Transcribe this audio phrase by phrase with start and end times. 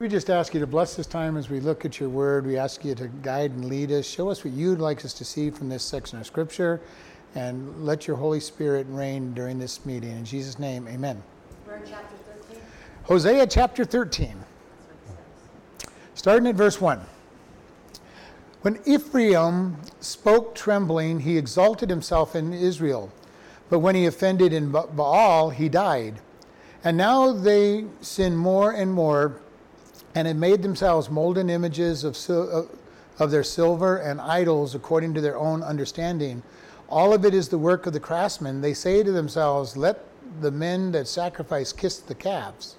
[0.00, 2.46] We just ask you to bless this time as we look at your word.
[2.46, 4.06] We ask you to guide and lead us.
[4.06, 6.80] Show us what you'd like us to see from this section of scripture,
[7.34, 10.12] and let your Holy Spirit reign during this meeting.
[10.12, 11.22] In Jesus' name, amen.
[11.86, 12.16] Chapter
[12.48, 12.62] 13.
[13.02, 14.42] Hosea chapter 13,
[16.14, 16.98] starting at verse 1.
[18.62, 23.12] When Ephraim spoke trembling, he exalted himself in Israel.
[23.68, 26.20] But when he offended in Baal, he died.
[26.82, 29.42] And now they sin more and more,
[30.14, 32.16] and have made themselves molten images of,
[33.18, 36.42] of- their silver and idols according to their own understanding.
[36.88, 38.62] All of it is the work of the craftsmen.
[38.62, 40.02] They say to themselves, Let
[40.40, 42.76] the men that sacrifice kiss the calves.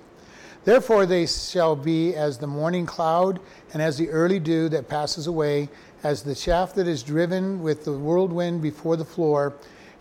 [0.64, 3.40] Therefore they shall be as the morning cloud,
[3.74, 5.70] and as the early dew that passes away,
[6.04, 9.54] as the chaff that is driven with the whirlwind before the floor,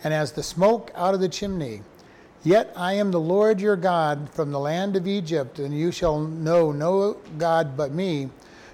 [0.03, 1.83] and as the smoke out of the chimney.
[2.42, 6.19] Yet I am the Lord your God from the land of Egypt, and you shall
[6.19, 8.30] know no God but me,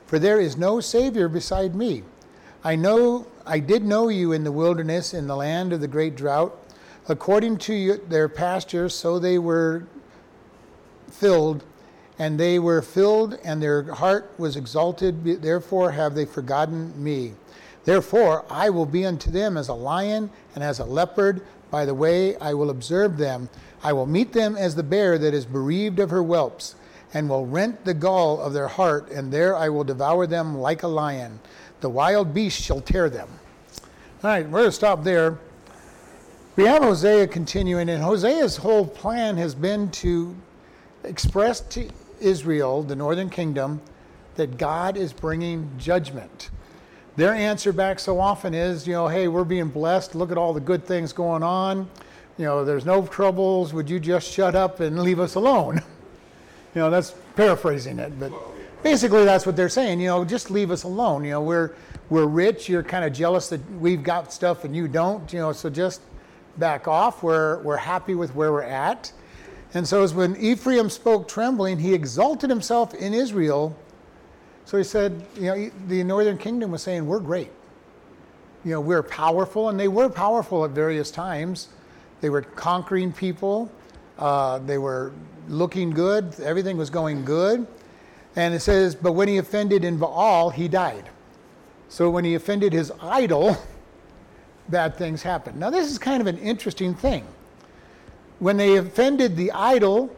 [0.06, 2.05] for there is no Savior beside me.
[2.62, 6.17] I know I did know you in the wilderness, in the land of the great
[6.17, 6.56] drought.
[7.09, 9.84] According to their pastures, so they were
[11.11, 11.64] filled,
[12.19, 15.42] and they were filled, and their heart was exalted.
[15.42, 17.34] Therefore have they forgotten me.
[17.84, 21.42] Therefore I will be unto them as a lion and as a leopard.
[21.70, 23.48] By the way, I will observe them.
[23.83, 26.75] I will meet them as the bear that is bereaved of her whelps,
[27.14, 30.83] and will rent the gall of their heart, and there I will devour them like
[30.83, 31.41] a lion.
[31.81, 33.28] The wild beast shall tear them.
[34.22, 35.39] All right, we're going to stop there.
[36.56, 40.34] We have Hosea continuing, and Hosea's whole plan has been to
[41.05, 41.88] express to
[42.21, 43.82] Israel, the northern kingdom,
[44.37, 46.50] that God is bringing judgment.
[47.16, 50.15] Their answer back so often is, you know, hey, we're being blessed.
[50.15, 51.88] Look at all the good things going on.
[52.37, 53.72] You know, there's no troubles.
[53.72, 55.82] Would you just shut up and leave us alone?
[56.75, 58.31] You know, that's paraphrasing it, but
[58.82, 59.99] basically that's what they're saying.
[59.99, 61.25] You know, just leave us alone.
[61.25, 61.71] You know, we're
[62.10, 62.69] we're rich.
[62.69, 65.32] You're kind of jealous that we've got stuff and you don't.
[65.32, 66.03] You know, so just
[66.59, 67.22] back off.
[67.22, 69.10] We're we're happy with where we're at.
[69.72, 73.75] And so, as when Ephraim spoke trembling, he exalted himself in Israel.
[74.66, 77.53] So he said, you know, the northern kingdom was saying, we're great.
[78.65, 81.69] You know, we're powerful, and they were powerful at various times.
[82.21, 83.71] They were conquering people.
[84.19, 85.12] Uh, they were
[85.49, 86.38] looking good.
[86.41, 87.65] Everything was going good.
[88.34, 91.09] And it says, but when he offended in Baal, he died.
[91.88, 93.56] So when he offended his idol,
[94.69, 95.60] bad things happened.
[95.60, 97.25] Now, this is kind of an interesting thing.
[98.41, 100.15] When they offended the idol,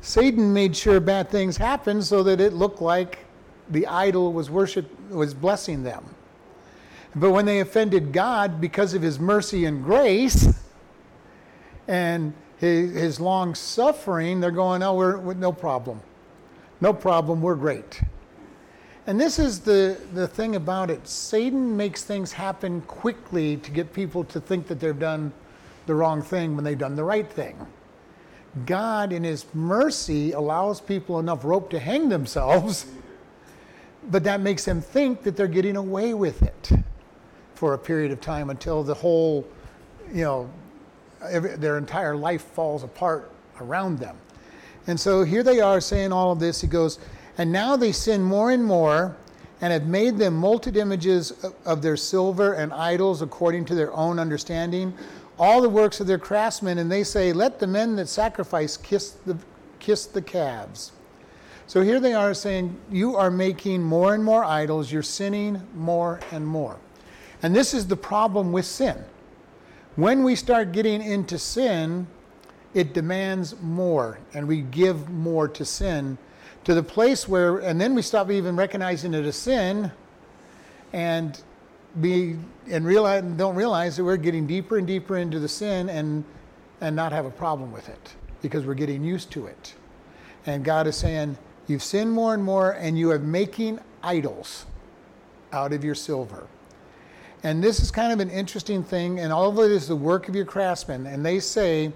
[0.00, 3.21] Satan made sure bad things happened so that it looked like
[3.70, 6.04] the idol was worship was blessing them.
[7.14, 10.48] But when they offended God because of his mercy and grace
[11.86, 16.00] and his, his long suffering, they're going, oh, we're, we're no problem.
[16.80, 18.00] No problem, we're great.
[19.06, 21.06] And this is the, the thing about it.
[21.06, 25.32] Satan makes things happen quickly to get people to think that they've done
[25.86, 27.66] the wrong thing when they've done the right thing.
[28.66, 32.86] God, in His mercy, allows people enough rope to hang themselves,
[34.10, 36.72] but that makes them think that they're getting away with it
[37.54, 39.46] for a period of time until the whole,
[40.12, 40.50] you know,
[41.22, 43.30] every, their entire life falls apart
[43.60, 44.16] around them.
[44.86, 46.60] And so here they are saying all of this.
[46.60, 46.98] He goes,
[47.38, 49.16] and now they sin more and more
[49.60, 53.92] and have made them molten images of- of their silver and idols according to their
[53.94, 54.92] own understanding,
[55.38, 59.12] all the works of their craftsmen, and they say, Let the men that sacrifice kiss
[59.24, 59.36] the,
[59.78, 60.90] kiss the calves.
[61.72, 66.20] So here they are saying, You are making more and more idols, you're sinning more
[66.30, 66.76] and more.
[67.42, 69.02] And this is the problem with sin.
[69.96, 72.08] When we start getting into sin,
[72.74, 76.18] it demands more, and we give more to sin
[76.64, 79.90] to the place where, and then we stop even recognizing it as sin
[80.92, 81.42] and
[82.02, 82.36] be
[82.70, 86.22] and realize don't realize that we're getting deeper and deeper into the sin and
[86.82, 89.74] and not have a problem with it because we're getting used to it.
[90.44, 94.66] And God is saying, You've sinned more and more, and you are making idols
[95.52, 96.46] out of your silver.
[97.44, 100.28] And this is kind of an interesting thing, and all of it is the work
[100.28, 101.06] of your craftsmen.
[101.06, 101.92] And they say,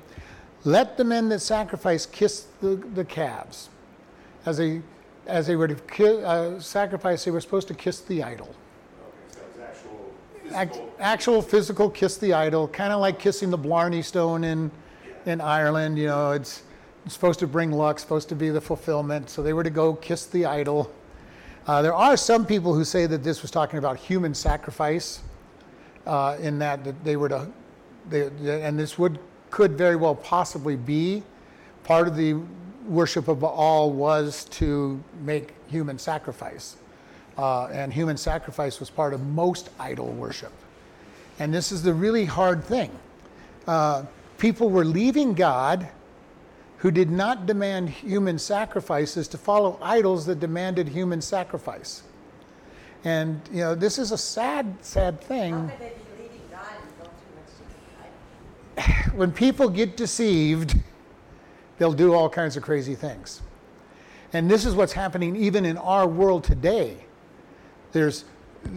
[0.65, 3.69] Let the men that sacrifice kiss the, the calves.
[4.45, 4.83] As they,
[5.27, 8.55] as they were to ki- uh, sacrifice, they were supposed to kiss the idol.
[9.31, 10.15] So it's actual
[10.55, 10.95] Act, physical.
[10.99, 14.71] actual physical kiss the idol, kind of like kissing the Blarney Stone in,
[15.27, 15.99] in Ireland.
[15.99, 16.63] You know, it's
[17.07, 19.31] supposed to bring luck, supposed to be the fulfillment.
[19.31, 20.93] So they were to go kiss the idol.
[21.67, 25.21] Uh, there are some people who say that this was talking about human sacrifice,
[26.07, 27.49] uh, in that, that they were to,
[28.09, 28.31] they,
[28.63, 29.19] and this would
[29.51, 31.23] could very well possibly be
[31.85, 32.35] part of the
[32.87, 36.77] worship of Baal was to make human sacrifice.
[37.39, 40.53] Uh, and human sacrifice was part of most idol worship.
[41.39, 42.91] And this is the really hard thing.
[43.67, 44.05] Uh,
[44.39, 45.89] people were leaving God
[46.87, 52.05] who did not demand human sacrifices to follow idols that demanded human sacrifice.
[53.03, 55.69] And, you know, this is a sad, sad thing.
[59.17, 60.79] when people get deceived,
[61.79, 63.43] they'll do all kinds of crazy things.
[64.33, 66.99] And this is what's happening even in our world today.
[67.91, 68.27] There's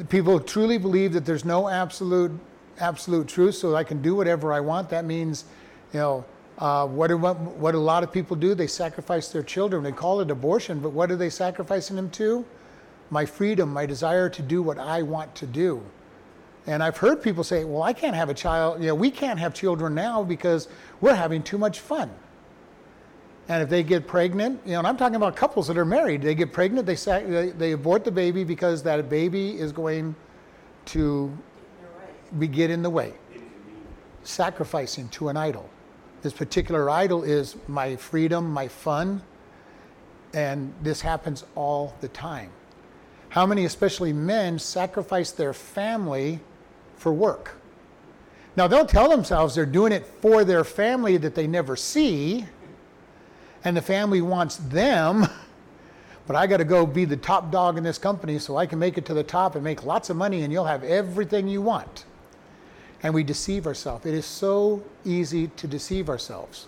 [0.09, 2.31] people truly believe that there's no absolute
[2.79, 4.89] absolute truth, so I can do whatever I want.
[4.89, 5.45] That means,
[5.94, 6.25] you know,
[6.59, 9.81] uh, what, do, what, what a lot of people do, they sacrifice their children.
[9.81, 12.45] They call it abortion, but what are they sacrificing them to?
[13.09, 15.81] My freedom, my desire to do what I want to do.
[16.67, 19.39] And I've heard people say, well, I can't have a child, you know, we can't
[19.39, 20.67] have children now because
[21.00, 22.11] we're having too much fun.
[23.47, 26.21] And if they get pregnant, you know, and I'm talking about couples that are married,
[26.21, 30.13] they get pregnant, they, sac- they, they abort the baby because that baby is going
[30.85, 31.35] to
[32.38, 33.13] be get in the way,
[34.23, 35.67] sacrificing to an idol.
[36.21, 39.21] This particular idol is my freedom, my fun,
[40.33, 42.51] and this happens all the time.
[43.30, 46.42] How many, especially men, sacrifice their family
[46.98, 47.56] for work?
[48.57, 52.45] Now, they'll tell themselves they're doing it for their family that they never see,
[53.63, 55.25] and the family wants them,
[56.27, 58.77] but I got to go be the top dog in this company so I can
[58.77, 61.62] make it to the top and make lots of money, and you'll have everything you
[61.62, 62.04] want
[63.04, 64.06] and we deceive ourselves.
[64.06, 66.68] It is so easy to deceive ourselves.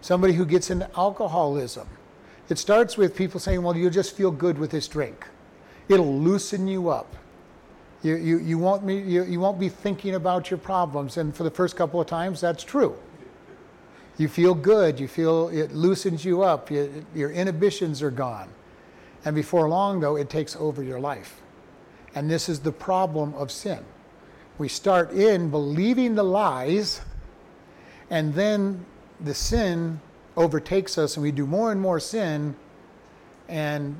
[0.00, 1.88] Somebody who gets into alcoholism,
[2.48, 5.26] it starts with people saying, Well, you'll just feel good with this drink.
[5.88, 7.14] It'll loosen you up.
[8.02, 11.16] You, you, you, won't, be, you, you won't be thinking about your problems.
[11.16, 12.96] And for the first couple of times, that's true.
[14.18, 15.00] You feel good.
[15.00, 16.70] You feel it loosens you up.
[16.70, 18.48] You, your inhibitions are gone.
[19.24, 21.40] And before long, though, it takes over your life.
[22.14, 23.84] And this is the problem of sin
[24.58, 27.00] we start in believing the lies,
[28.10, 28.84] and then
[29.20, 30.00] the sin
[30.36, 32.54] overtakes us, and we do more and more sin,
[33.48, 33.96] and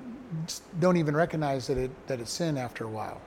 [0.79, 3.21] don't even recognize that, it, that it's sin after a while.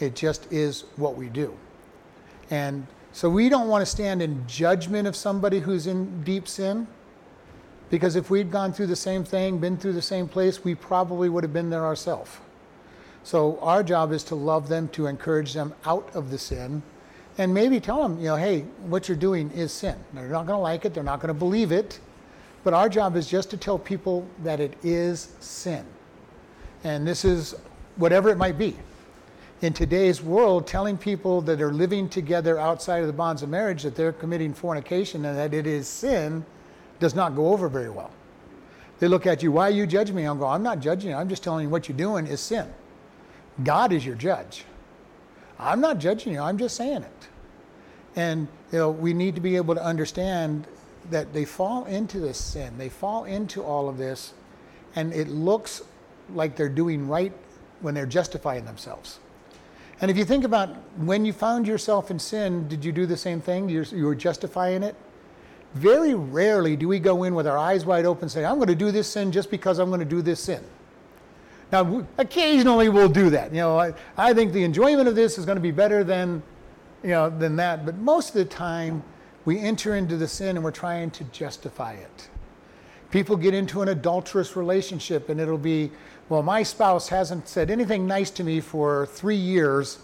[0.00, 1.56] It just is what we do.
[2.50, 6.86] And so we don't want to stand in judgment of somebody who's in deep sin.
[7.90, 11.28] Because if we'd gone through the same thing, been through the same place, we probably
[11.28, 12.30] would have been there ourselves.
[13.24, 16.82] So our job is to love them, to encourage them out of the sin,
[17.38, 19.96] and maybe tell them, you know, hey, what you're doing is sin.
[20.12, 22.00] They're not going to like it, they're not going to believe it,
[22.64, 25.84] but our job is just to tell people that it is sin.
[26.84, 27.54] And this is
[27.96, 28.76] whatever it might be.
[29.62, 33.84] In today's world, telling people that are living together outside of the bonds of marriage
[33.84, 36.44] that they're committing fornication and that it is sin
[36.98, 38.10] does not go over very well.
[38.98, 40.24] They look at you, why you judge me?
[40.24, 41.16] I'm going, I'm not judging you.
[41.16, 42.72] I'm just telling you what you're doing is sin.
[43.62, 44.64] God is your judge.
[45.58, 47.28] I'm not judging you, I'm just saying it.
[48.16, 50.66] And you know, we need to be able to understand
[51.10, 52.78] that they fall into this sin.
[52.78, 54.34] They fall into all of this,
[54.94, 55.82] and it looks
[56.34, 57.32] like they're doing right
[57.80, 59.18] when they're justifying themselves.
[60.00, 63.16] And if you think about when you found yourself in sin, did you do the
[63.16, 63.68] same thing?
[63.68, 64.96] You're, you were justifying it?
[65.74, 68.68] Very rarely do we go in with our eyes wide open and say, I'm going
[68.68, 70.62] to do this sin just because I'm going to do this sin.
[71.72, 73.50] Now, occasionally we'll do that.
[73.50, 76.42] You know, I, I think the enjoyment of this is going to be better than,
[77.02, 77.86] you know, than that.
[77.86, 79.02] But most of the time,
[79.46, 82.28] we enter into the sin and we're trying to justify it.
[83.10, 85.90] People get into an adulterous relationship and it'll be,
[86.28, 89.98] well, my spouse hasn't said anything nice to me for three years,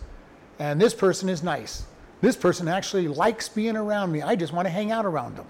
[0.59, 1.85] and this person is nice.
[2.21, 4.23] This person actually likes being around me.
[4.23, 5.47] I just want to hang out around them.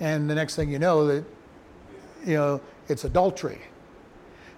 [0.00, 1.24] And the next thing you know, that
[2.24, 3.60] you know, it's adultery.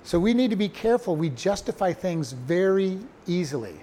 [0.04, 1.14] So we need to be careful.
[1.16, 3.74] We justify things very easily.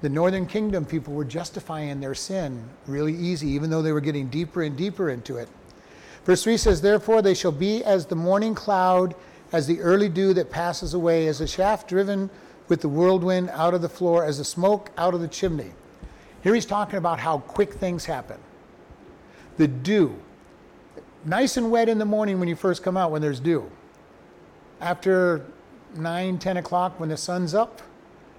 [0.00, 4.28] The Northern Kingdom people were justifying their sin really easy, even though they were getting
[4.28, 5.48] deeper and deeper into it.
[6.24, 9.16] Verse 3 says, Therefore they shall be as the morning cloud,
[9.50, 12.30] as the early dew that passes away, as a shaft driven
[12.68, 15.72] with the whirlwind out of the floor, as the smoke out of the chimney.
[16.42, 18.38] Here he's talking about how quick things happen.
[19.56, 20.16] The dew,
[21.24, 23.68] nice and wet in the morning when you first come out when there's dew
[24.80, 25.44] after
[25.94, 27.82] 9, 10 o'clock when the sun's up,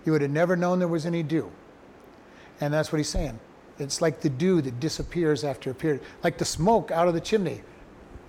[0.05, 1.51] you would have never known there was any dew.
[2.61, 3.39] And that's what he's saying.
[3.77, 7.21] It's like the dew that disappears after a period, like the smoke out of the
[7.21, 7.61] chimney.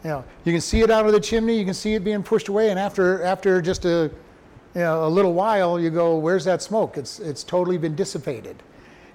[0.05, 2.23] You know, you can see it out of the chimney, you can see it being
[2.23, 4.11] pushed away, and after after just a
[4.75, 8.63] you know, a little while, you go, "Where's that smoke?" It's it's totally been dissipated.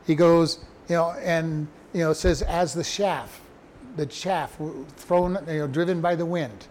[0.06, 0.60] He goes,
[0.90, 3.42] you know, and you know, says as the chaff,
[3.96, 4.58] the chaff
[4.98, 6.68] thrown, you know, driven by the wind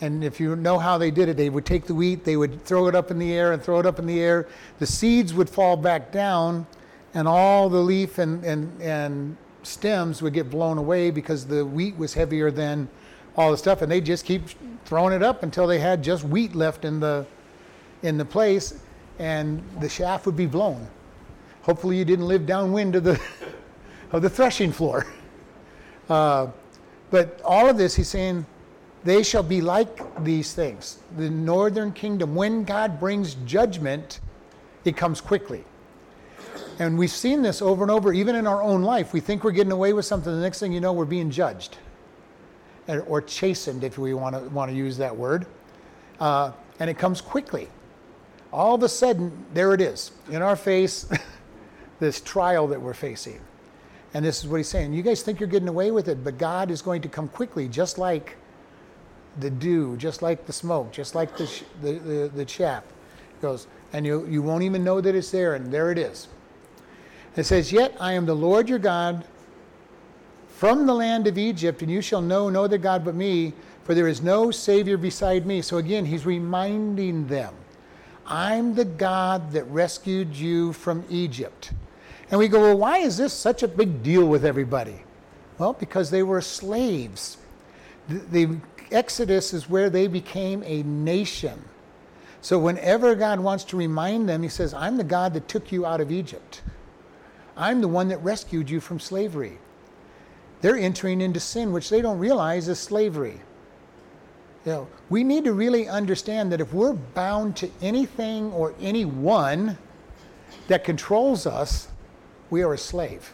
[0.00, 2.64] And if you know how they did it, they would take the wheat, they would
[2.64, 4.46] throw it up in the air and throw it up in the air.
[4.78, 6.66] The seeds would fall back down,
[7.14, 11.96] and all the leaf and, and, and stems would get blown away because the wheat
[11.96, 12.88] was heavier than
[13.36, 13.80] all the stuff.
[13.80, 14.42] And they'd just keep
[14.84, 17.26] throwing it up until they had just wheat left in the,
[18.02, 18.80] in the place,
[19.18, 20.86] and the shaft would be blown.
[21.62, 23.20] Hopefully, you didn't live downwind of the,
[24.12, 25.06] of the threshing floor.
[26.08, 26.48] Uh,
[27.10, 28.44] but all of this, he's saying,
[29.06, 30.98] they shall be like these things.
[31.16, 34.18] The northern kingdom, when God brings judgment,
[34.84, 35.64] it comes quickly.
[36.80, 39.12] And we've seen this over and over, even in our own life.
[39.12, 41.78] We think we're getting away with something, the next thing you know, we're being judged
[43.06, 45.46] or chastened, if we want to, want to use that word.
[46.18, 47.68] Uh, and it comes quickly.
[48.52, 51.08] All of a sudden, there it is in our face,
[52.00, 53.40] this trial that we're facing.
[54.14, 54.92] And this is what he's saying.
[54.92, 57.68] You guys think you're getting away with it, but God is going to come quickly,
[57.68, 58.36] just like
[59.38, 62.84] the dew, just like the smoke, just like the, the, the, the chaff.
[62.84, 66.28] It goes, and you, you won't even know that it's there, and there it is.
[67.36, 69.24] It says, Yet I am the Lord your God
[70.48, 73.52] from the land of Egypt, and you shall know no other God but me,
[73.84, 75.60] for there is no Savior beside me.
[75.62, 77.54] So again, he's reminding them
[78.26, 81.72] I'm the God that rescued you from Egypt.
[82.30, 85.02] And we go, Well, why is this such a big deal with everybody?
[85.58, 87.36] Well, because they were slaves.
[88.08, 91.62] The, the Exodus is where they became a nation.
[92.40, 95.84] So whenever God wants to remind them, he says, I'm the God that took you
[95.84, 96.62] out of Egypt.
[97.56, 99.58] I'm the one that rescued you from slavery.
[100.60, 103.40] They're entering into sin, which they don't realize is slavery.
[104.64, 109.78] You know, we need to really understand that if we're bound to anything or anyone
[110.68, 111.88] that controls us,
[112.50, 113.32] we are a slave.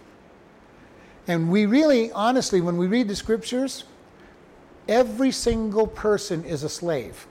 [1.27, 3.85] And we really, honestly, when we read the scriptures,
[4.89, 7.27] every single person is a slave.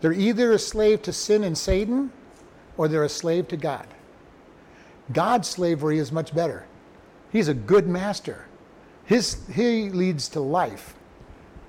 [0.00, 2.12] They're either a slave to sin and Satan
[2.76, 3.86] or they're a slave to God.
[5.12, 6.66] God's slavery is much better.
[7.30, 8.46] He's a good master.
[9.04, 10.94] His, he leads to life.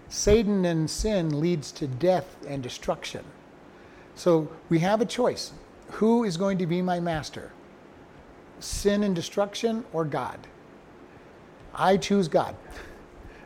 [0.10, 3.24] Satan and sin leads to death and destruction.
[4.16, 5.54] So we have a choice.
[5.92, 7.52] Who is going to be my master?
[8.60, 10.40] Sin and destruction or God?
[11.74, 12.56] I choose God.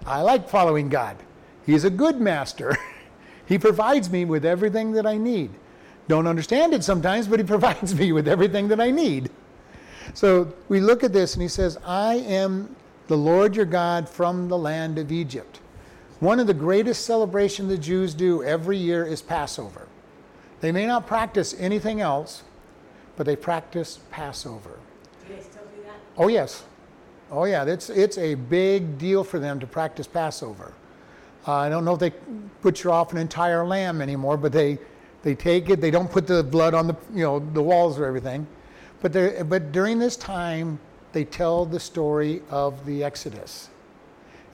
[0.05, 1.17] I like following God.
[1.67, 2.75] He's a good master.
[3.45, 5.51] he provides me with everything that I need.
[6.07, 9.29] Don't understand it sometimes, but he provides me with everything that I need.
[10.13, 12.73] So we look at this and he says, I am
[13.07, 15.59] the Lord your God from the land of Egypt.
[16.21, 19.87] One of the greatest celebrations the Jews do every year is Passover.
[20.61, 22.43] They may not practice anything else,
[23.17, 24.79] but they practice Passover.
[25.27, 25.99] Do they still do that?
[26.17, 26.63] Oh, yes.
[27.29, 27.65] Oh, yeah.
[27.65, 30.73] It's, it's a big deal for them to practice Passover.
[31.47, 32.11] Uh, I don't know if they
[32.61, 34.77] butcher off an entire lamb anymore, but they,
[35.23, 35.79] they take it.
[35.79, 38.45] They don't put the blood on the, you know, the walls or everything.
[39.01, 39.13] But,
[39.47, 40.79] but during this time,
[41.13, 43.69] they tell the story of the Exodus.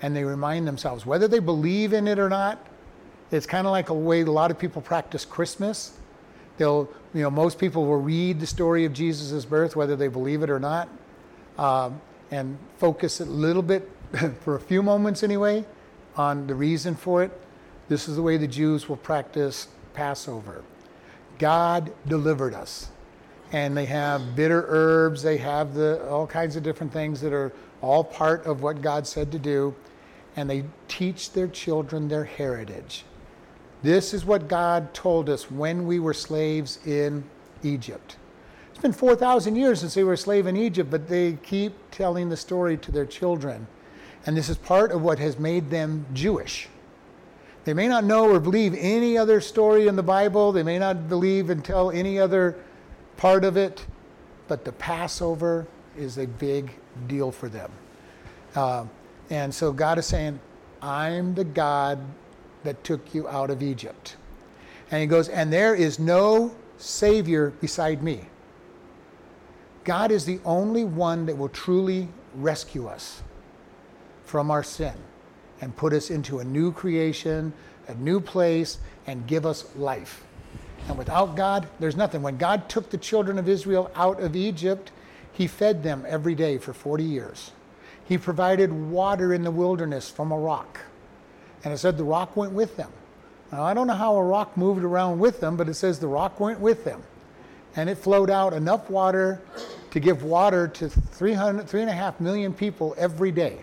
[0.02, 2.68] And they remind themselves, whether they believe in it or not,
[3.32, 5.98] it's kind of like a way a lot of people practice Christmas.
[6.58, 10.44] They'll, you know, most people will read the story of Jesus' birth, whether they believe
[10.44, 10.88] it or not,
[11.58, 13.90] um, and focus a little bit,
[14.42, 15.66] for a few moments anyway,
[16.16, 17.32] on the reason for it.
[17.90, 20.64] This is the way the Jews will practice Passover.
[21.38, 22.90] God delivered us
[23.54, 25.22] and they have bitter herbs.
[25.22, 29.06] They have the all kinds of different things that are all part of what God
[29.08, 29.74] said to do,
[30.36, 33.06] and they teach their children their heritage.
[33.84, 37.24] This is what God told us when we were slaves in
[37.62, 38.18] Egypt.
[38.72, 42.30] It's been 4,000 years since they were a slave in Egypt, but they keep telling
[42.30, 43.68] the story to their children.
[44.26, 46.70] And this is part of what has made them Jewish.
[47.66, 50.52] They may not know or believe any other story in the Bible.
[50.52, 52.58] They may not believe and tell any other
[53.18, 53.86] part of it,
[54.48, 56.72] but the Passover is a big
[57.08, 57.72] deal for them.
[58.56, 58.86] Uh,
[59.30, 60.40] and so God is saying,
[60.82, 62.00] I'm the God
[62.64, 64.18] that took you out of Egypt.
[64.92, 68.26] And he goes, and there is no Savior beside me.
[69.86, 73.22] God is the only one that will truly rescue us
[74.34, 74.96] from our sin
[75.62, 77.54] and put us into a new creation,
[77.88, 80.24] a new place, and give us life.
[80.88, 82.24] And without God, there's nothing.
[82.24, 84.92] When God took the children of Israel out of Egypt,
[85.32, 87.52] He fed them every day for 40 years.
[88.06, 90.80] He provided water in the wilderness from a rock.
[91.64, 92.90] And it said the rock went with them.
[93.52, 96.08] Now, I don't know how a rock moved around with them, but it says the
[96.08, 97.04] rock went with them.
[97.76, 99.40] And it flowed out enough water
[99.92, 103.60] to give water to 300, 3.5 million people every day.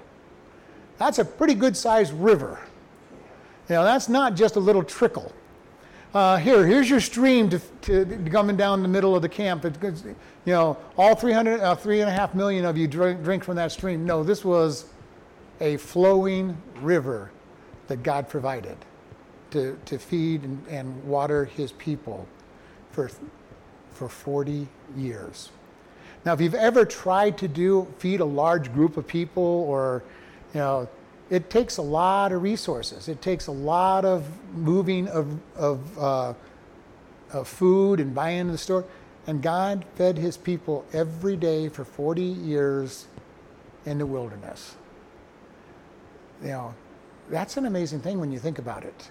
[1.00, 2.60] That's a pretty good sized river.
[3.70, 5.32] Know, that's not just a little trickle.
[6.12, 9.64] Uh, here, here's your stream to, to, coming down the middle of the camp.
[9.64, 10.14] It's, you
[10.52, 13.72] know, all 300, uh, three and a half million of you drink, drink from that
[13.72, 14.04] stream.
[14.04, 14.86] No, this was
[15.60, 17.30] a flowing river
[17.86, 18.76] that God provided
[19.52, 22.28] to, to feed and, and water his people
[22.90, 23.10] for,
[23.92, 25.50] for 40 years.
[26.26, 30.02] Now, if you've ever tried to do feed a large group of people or,
[30.54, 30.88] you know,
[31.30, 33.08] it takes a lot of resources.
[33.08, 36.34] It takes a lot of moving of, of, uh,
[37.32, 38.84] of food and buying in the store.
[39.26, 43.06] And God fed his people every day for 40 years
[43.86, 44.74] in the wilderness.
[46.42, 46.74] You know,
[47.28, 49.10] that's an amazing thing when you think about it.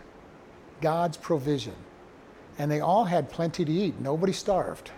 [0.82, 1.76] God's provision.
[2.58, 3.98] And they all had plenty to eat.
[4.02, 4.92] Nobody starved.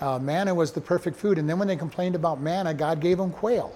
[0.00, 1.38] Uh, manna was the perfect food.
[1.38, 3.74] And then when they complained about manna, God gave them quail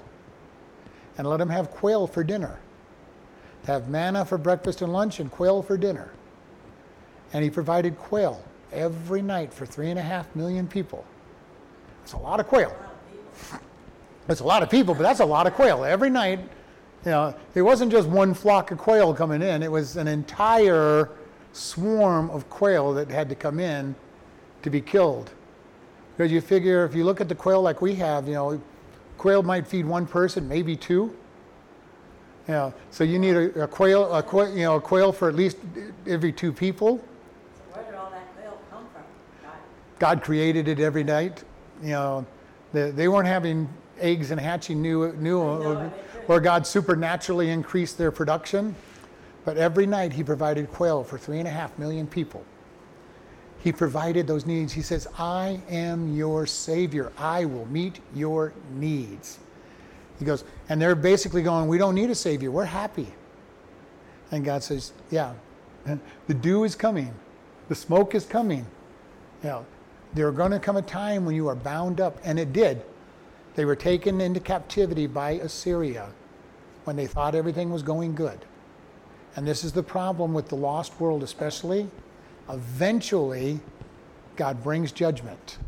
[1.16, 2.58] and let them have quail for dinner.
[3.64, 6.12] To Have manna for breakfast and lunch and quail for dinner.
[7.32, 8.42] And he provided quail
[8.72, 11.04] every night for three and a half million people.
[12.00, 12.74] That's a lot of quail.
[14.26, 15.84] It's a lot of people, but that's a lot of quail.
[15.84, 16.38] Every night,
[17.04, 21.10] you know, it wasn't just one flock of quail coming in, it was an entire
[21.52, 23.94] swarm of quail that had to come in
[24.62, 25.30] to be killed.
[26.16, 28.62] Because you figure if you look at the quail like we have, you know,
[29.24, 31.16] Quail might feed one person, maybe two.
[32.46, 35.34] Yeah, so you need a, a quail, a quail, you know, a quail for at
[35.34, 35.56] least
[36.06, 36.98] every two people.
[36.98, 39.02] So where did all that quail come from?
[39.42, 39.58] God.
[39.98, 41.42] God created it every night.
[41.82, 42.26] You know,
[42.74, 43.66] they, they weren't having
[43.98, 45.90] eggs and hatching new, new, or,
[46.28, 48.74] or God supernaturally increased their production.
[49.46, 52.44] But every night He provided quail for three and a half million people.
[53.64, 54.74] He provided those needs.
[54.74, 57.10] He says, I am your Savior.
[57.16, 59.38] I will meet your needs.
[60.18, 62.50] He goes, and they're basically going, We don't need a Savior.
[62.50, 63.08] We're happy.
[64.30, 65.32] And God says, Yeah,
[66.26, 67.14] the dew is coming,
[67.70, 68.66] the smoke is coming.
[69.42, 69.66] You know,
[70.12, 72.82] there's going to come a time when you are bound up, and it did.
[73.54, 76.10] They were taken into captivity by Assyria
[76.84, 78.44] when they thought everything was going good.
[79.36, 81.88] And this is the problem with the lost world, especially
[82.48, 83.60] eventually
[84.36, 85.58] God brings judgment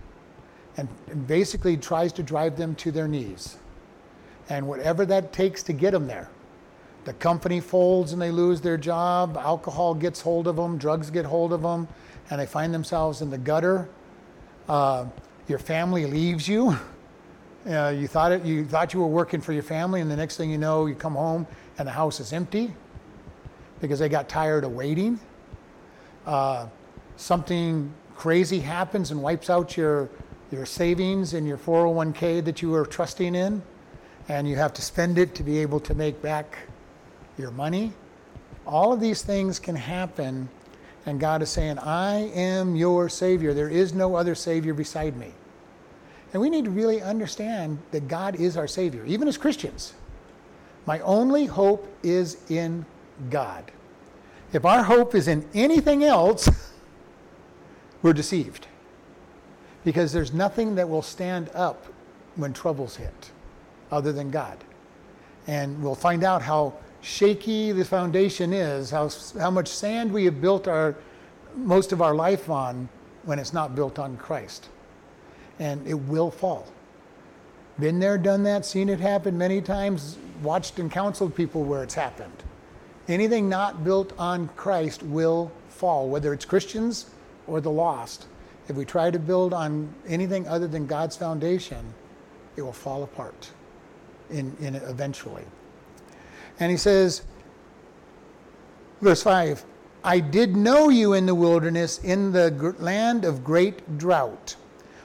[0.76, 0.88] and,
[1.26, 3.56] basically tries to drive them to their knees.
[4.48, 6.28] And whatever that takes to get them there.
[7.04, 11.24] The company folds and they lose their job, alcohol gets hold of them, drugs get
[11.24, 11.88] hold of them,
[12.30, 13.88] and they find themselves in the gutter.
[14.68, 15.06] Uh,
[15.48, 16.76] your family leaves you.
[17.66, 20.36] Uh, you thought it, you thought you were working for your family, and the next
[20.36, 21.44] thing you know, you come home
[21.78, 22.72] and the house is empty
[23.80, 25.18] because they got tired of waiting
[26.26, 26.66] uh,
[27.16, 30.08] something crazy happens and wipes out your,
[30.50, 33.62] your savings and your 401k that you were trusting in,
[34.28, 36.58] and you have to spend it to be able to make back
[37.38, 37.92] your money.
[38.66, 40.48] All of these things can happen,
[41.04, 43.54] and God is saying, I am your Savior.
[43.54, 45.32] There is no other Savior beside me.
[46.32, 49.94] And we need to really understand that God is our Savior, even as Christians.
[50.84, 52.84] My only hope is in
[53.30, 53.70] God.
[54.52, 56.48] If our hope is in anything else,
[58.02, 58.66] we're deceived.
[59.84, 61.86] Because there's nothing that will stand up
[62.36, 63.30] when troubles hit
[63.90, 64.58] other than God.
[65.46, 70.40] And we'll find out how shaky the foundation is, how, how much sand we have
[70.40, 70.96] built our,
[71.54, 72.88] most of our life on
[73.24, 74.68] when it's not built on Christ.
[75.58, 76.66] And it will fall.
[77.78, 81.94] Been there, done that, seen it happen many times, watched and counseled people where it's
[81.94, 82.42] happened.
[83.08, 87.10] Anything not built on Christ will fall, whether it's Christians
[87.46, 88.26] or the lost.
[88.68, 91.94] If we try to build on anything other than God's foundation,
[92.56, 93.50] it will fall apart
[94.30, 95.44] in, in eventually.
[96.58, 97.22] And he says,
[99.00, 99.64] verse 5
[100.02, 104.56] I did know you in the wilderness, in the land of great drought.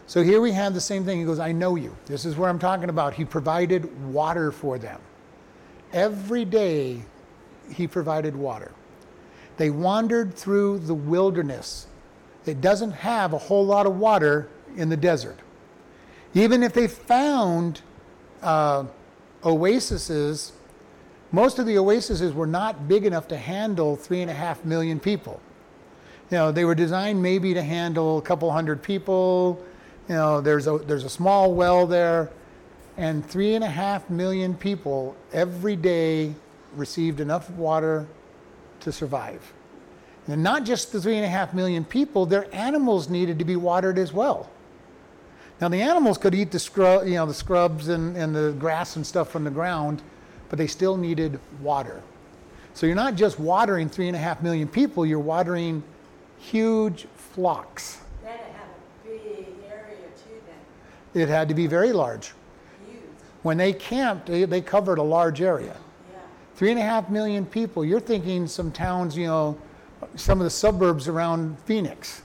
[0.06, 1.20] So here we have the same thing.
[1.20, 1.96] He goes, I know you.
[2.06, 3.14] This is where I'm talking about.
[3.14, 5.00] He provided water for them.
[5.94, 7.02] Every day
[7.72, 8.72] he provided water.
[9.58, 11.88] They wandered through the wilderness.
[12.46, 15.38] It doesn't have a whole lot of water in the desert.
[16.34, 17.82] Even if they found
[18.42, 18.86] uh,
[19.44, 20.54] oases,
[21.32, 25.00] most of the oases were not big enough to handle three and a half million
[25.00, 25.40] people.
[26.30, 29.62] You know, they were designed maybe to handle a couple hundred people.
[30.08, 32.32] You know, there's a, there's a small well there,
[32.98, 36.34] and three and a half million people every day
[36.76, 38.08] received enough water
[38.82, 39.54] to survive.
[40.28, 43.56] And not just the three and a half million people, their animals needed to be
[43.56, 44.50] watered as well.
[45.60, 48.96] Now the animals could eat the scrub, you know, the scrubs and, and the grass
[48.96, 50.02] and stuff from the ground,
[50.50, 52.02] but they still needed water.
[52.74, 55.84] So you're not just watering three and a half million people, you're watering
[56.38, 58.00] huge flocks.
[58.24, 60.42] Then it have a big area too
[61.14, 62.34] then, It had to be very large.
[62.90, 63.02] huge,
[63.44, 65.76] When they camped, they, they covered a large area.
[66.62, 67.84] Three and a half million people.
[67.84, 69.58] You're thinking some towns, you know,
[70.15, 72.21] some of the suburbs around Phoenix.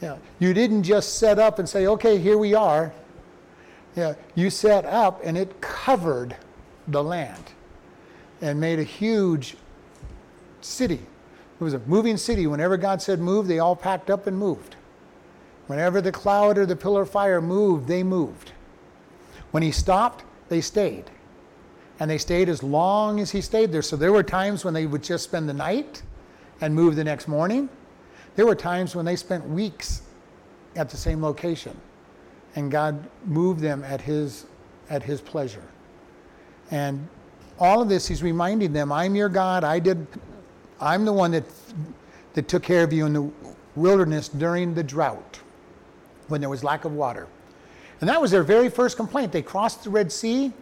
[0.00, 0.16] Yeah.
[0.38, 2.94] You didn't just set up and say, okay, here we are.
[3.94, 4.14] Yeah.
[4.36, 6.34] You set up and it covered
[6.88, 7.44] the land
[8.40, 9.58] and made a huge
[10.62, 11.02] city.
[11.60, 12.46] It was a moving city.
[12.46, 14.76] Whenever God said move, they all packed up and moved.
[15.66, 18.52] Whenever the cloud or the pillar of fire moved, they moved.
[19.50, 21.10] When he stopped, they stayed.
[21.98, 23.82] And they stayed as long as he stayed there.
[23.82, 26.02] So there were times when they would just spend the night
[26.60, 27.68] and move the next morning.
[28.34, 30.02] There were times when they spent weeks
[30.74, 31.76] at the same location.
[32.54, 34.46] And God moved them at his,
[34.90, 35.64] at his pleasure.
[36.70, 37.08] And
[37.58, 39.64] all of this, he's reminding them, I'm your God.
[39.64, 40.06] I did,
[40.80, 41.44] I'm the one that,
[42.34, 43.30] that took care of you in the
[43.74, 45.40] wilderness during the drought
[46.28, 47.26] when there was lack of water.
[48.00, 49.32] And that was their very first complaint.
[49.32, 50.52] They crossed the Red Sea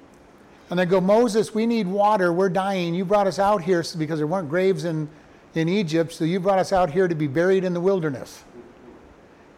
[0.70, 2.33] and they go, Moses, we need water.
[2.33, 2.94] We're dying.
[2.94, 5.09] You brought us out here because there weren't graves in,
[5.55, 8.44] in Egypt, so you brought us out here to be buried in the wilderness.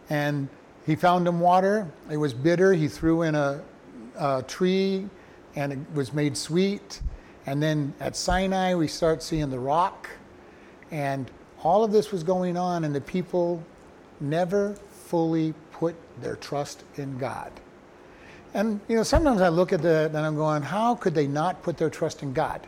[0.09, 0.49] And
[0.85, 1.89] he found them water.
[2.09, 2.73] It was bitter.
[2.73, 3.61] He threw in a,
[4.17, 5.07] a tree
[5.55, 7.01] and it was made sweet.
[7.45, 10.09] And then at Sinai, we start seeing the rock.
[10.91, 11.31] And
[11.63, 13.63] all of this was going on, and the people
[14.19, 17.51] never fully put their trust in God.
[18.57, 21.61] And you know, sometimes I look at that and I'm going, how could they not
[21.61, 22.65] put their trust in God?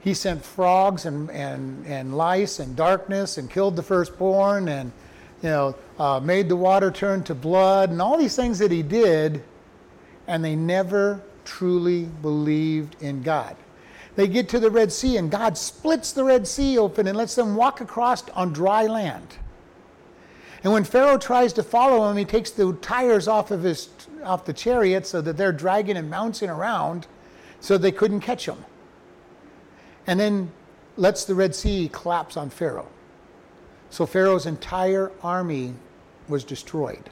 [0.00, 4.90] He sent frogs and, and, and lice and darkness and killed the firstborn and
[5.44, 8.82] you know, uh, made the water turn to blood and all these things that he
[8.82, 9.44] did,
[10.26, 13.54] and they never truly believed in God.
[14.16, 17.36] They get to the Red Sea and God splits the Red Sea open and lets
[17.36, 19.36] them walk across on dry land.
[20.66, 23.88] And when Pharaoh tries to follow him, he takes the tires off of his
[24.24, 27.06] off the chariot so that they're dragging and bouncing around
[27.60, 28.64] so they couldn't catch him.
[30.08, 30.50] And then
[30.96, 32.88] lets the Red Sea collapse on Pharaoh.
[33.90, 35.72] So Pharaoh's entire army
[36.26, 37.10] was destroyed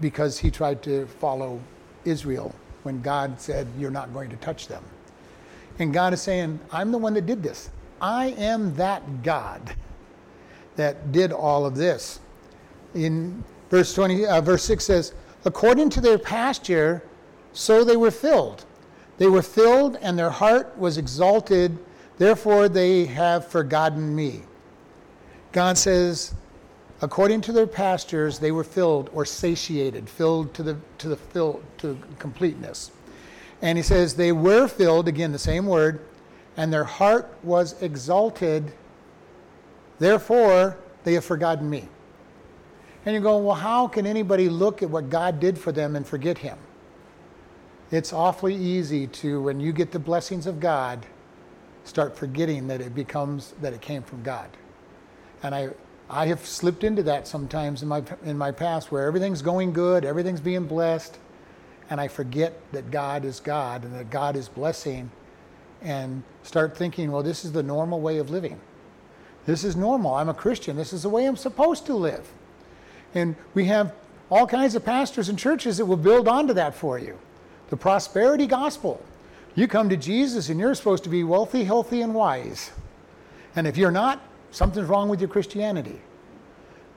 [0.00, 1.60] because he tried to follow
[2.04, 2.52] Israel
[2.82, 4.82] when God said, You're not going to touch them.
[5.78, 7.70] And God is saying, I'm the one that did this.
[8.00, 9.76] I am that God
[10.74, 12.18] that did all of this.
[12.94, 17.02] In verse 20, uh, verse 6 says, According to their pasture,
[17.52, 18.64] so they were filled.
[19.18, 21.78] They were filled, and their heart was exalted.
[22.18, 24.42] Therefore, they have forgotten me.
[25.52, 26.34] God says,
[27.02, 31.60] according to their pastures, they were filled or satiated, filled to the to the fill
[31.78, 32.90] to completeness.
[33.60, 36.00] And he says they were filled, again the same word,
[36.56, 38.72] and their heart was exalted.
[39.98, 41.88] Therefore, they have forgotten me.
[43.04, 46.06] And you go, well, how can anybody look at what God did for them and
[46.06, 46.58] forget him?
[47.90, 51.04] It's awfully easy to, when you get the blessings of God,
[51.84, 54.48] start forgetting that it becomes that it came from God.
[55.42, 55.70] And I,
[56.08, 60.04] I have slipped into that sometimes in my, in my past where everything's going good,
[60.04, 61.18] everything's being blessed,
[61.90, 65.10] and I forget that God is God and that God is blessing,
[65.82, 68.60] and start thinking, well, this is the normal way of living.
[69.44, 70.14] This is normal.
[70.14, 70.76] I'm a Christian.
[70.76, 72.30] This is the way I'm supposed to live.
[73.14, 73.92] And we have
[74.30, 77.18] all kinds of pastors and churches that will build onto that for you.
[77.70, 79.02] The prosperity gospel.
[79.54, 82.70] You come to Jesus and you're supposed to be wealthy, healthy, and wise.
[83.54, 86.00] And if you're not, something's wrong with your Christianity.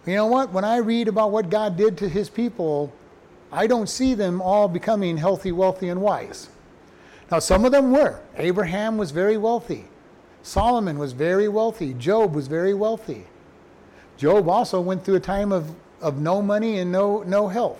[0.06, 0.52] You know what?
[0.52, 2.94] When I read about what God did to his people,
[3.52, 6.50] I don't see them all becoming healthy, wealthy, and wise.
[7.32, 8.20] Now, some of them were.
[8.38, 9.86] Abraham was very wealthy.
[10.44, 11.94] Solomon was very wealthy.
[11.96, 13.26] Job was very wealthy.
[14.16, 17.80] Job also went through a time of, of no money and no, no health.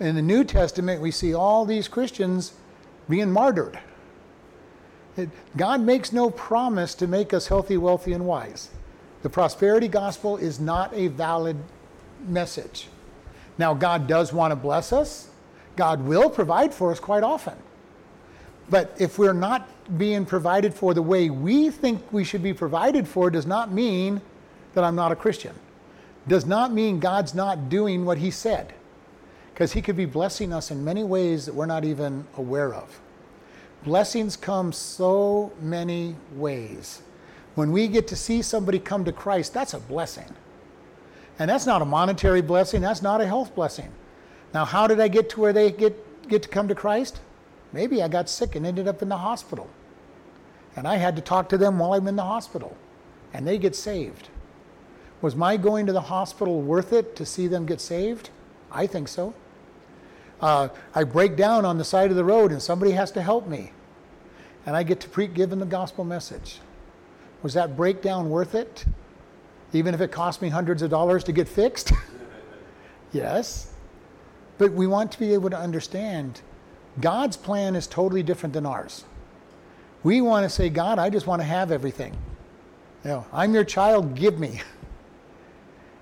[0.00, 2.52] In the New Testament, we see all these Christians
[3.08, 3.78] being martyred.
[5.16, 8.70] It, God makes no promise to make us healthy, wealthy, and wise.
[9.22, 11.56] The prosperity gospel is not a valid
[12.26, 12.88] message.
[13.56, 15.28] Now, God does want to bless us,
[15.74, 17.54] God will provide for us quite often.
[18.70, 23.08] But if we're not being provided for the way we think we should be provided
[23.08, 24.20] for, does not mean
[24.74, 25.54] that I'm not a Christian.
[26.28, 28.74] Does not mean God's not doing what He said.
[29.52, 33.00] Because He could be blessing us in many ways that we're not even aware of.
[33.84, 37.02] Blessings come so many ways.
[37.54, 40.32] When we get to see somebody come to Christ, that's a blessing.
[41.38, 43.90] And that's not a monetary blessing, that's not a health blessing.
[44.52, 47.20] Now, how did I get to where they get, get to come to Christ?
[47.72, 49.68] Maybe I got sick and ended up in the hospital.
[50.76, 52.76] And I had to talk to them while I'm in the hospital,
[53.32, 54.28] and they get saved.
[55.20, 58.30] Was my going to the hospital worth it to see them get saved?
[58.70, 59.34] I think so.
[60.40, 63.48] Uh, I break down on the side of the road and somebody has to help
[63.48, 63.72] me.
[64.66, 66.60] And I get to pre- give them the gospel message.
[67.42, 68.84] Was that breakdown worth it?
[69.72, 71.92] Even if it cost me hundreds of dollars to get fixed?
[73.12, 73.72] yes.
[74.56, 76.40] But we want to be able to understand
[77.00, 79.04] God's plan is totally different than ours.
[80.02, 82.16] We want to say, God, I just want to have everything.
[83.04, 84.60] You know, I'm your child, give me.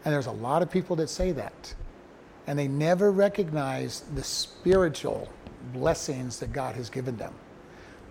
[0.06, 1.74] And there's a lot of people that say that.
[2.46, 5.28] And they never recognize the spiritual
[5.72, 7.34] blessings that God has given them.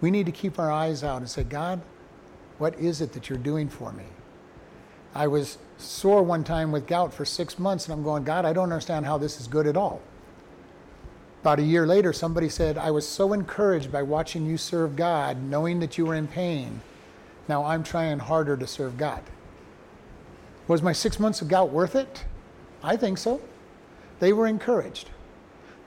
[0.01, 1.81] We need to keep our eyes out and say, God,
[2.57, 4.03] what is it that you're doing for me?
[5.13, 8.51] I was sore one time with gout for six months, and I'm going, God, I
[8.51, 10.01] don't understand how this is good at all.
[11.43, 15.41] About a year later, somebody said, I was so encouraged by watching you serve God,
[15.41, 16.81] knowing that you were in pain.
[17.47, 19.23] Now I'm trying harder to serve God.
[20.67, 22.25] Was my six months of gout worth it?
[22.83, 23.41] I think so.
[24.19, 25.09] They were encouraged.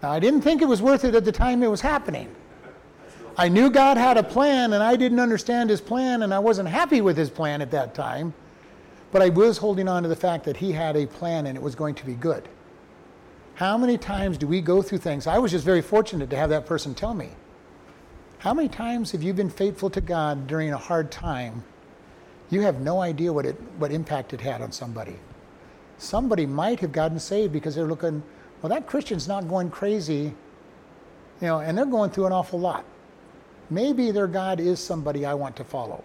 [0.03, 2.35] Now, I didn't think it was worth it at the time it was happening.
[3.37, 6.69] I knew God had a plan, and I didn't understand his plan, and I wasn't
[6.69, 8.35] happy with his plan at that time.
[9.11, 11.63] But I was holding on to the fact that he had a plan and it
[11.63, 12.49] was going to be good.
[13.55, 15.27] How many times do we go through things?
[15.27, 17.31] I was just very fortunate to have that person tell me.
[18.39, 21.65] How many times have you been faithful to God during a hard time
[22.51, 25.17] you have no idea what, it, what impact it had on somebody.
[25.99, 28.23] Somebody might have gotten saved because they're looking,
[28.63, 30.35] well, that Christian's not going crazy,
[31.41, 32.85] you know, and they're going through an awful lot.
[33.71, 36.03] Maybe their God is somebody I want to follow.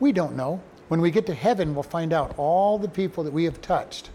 [0.00, 0.60] We don't know.
[0.88, 4.10] When we get to heaven, we'll find out all the people that we have touched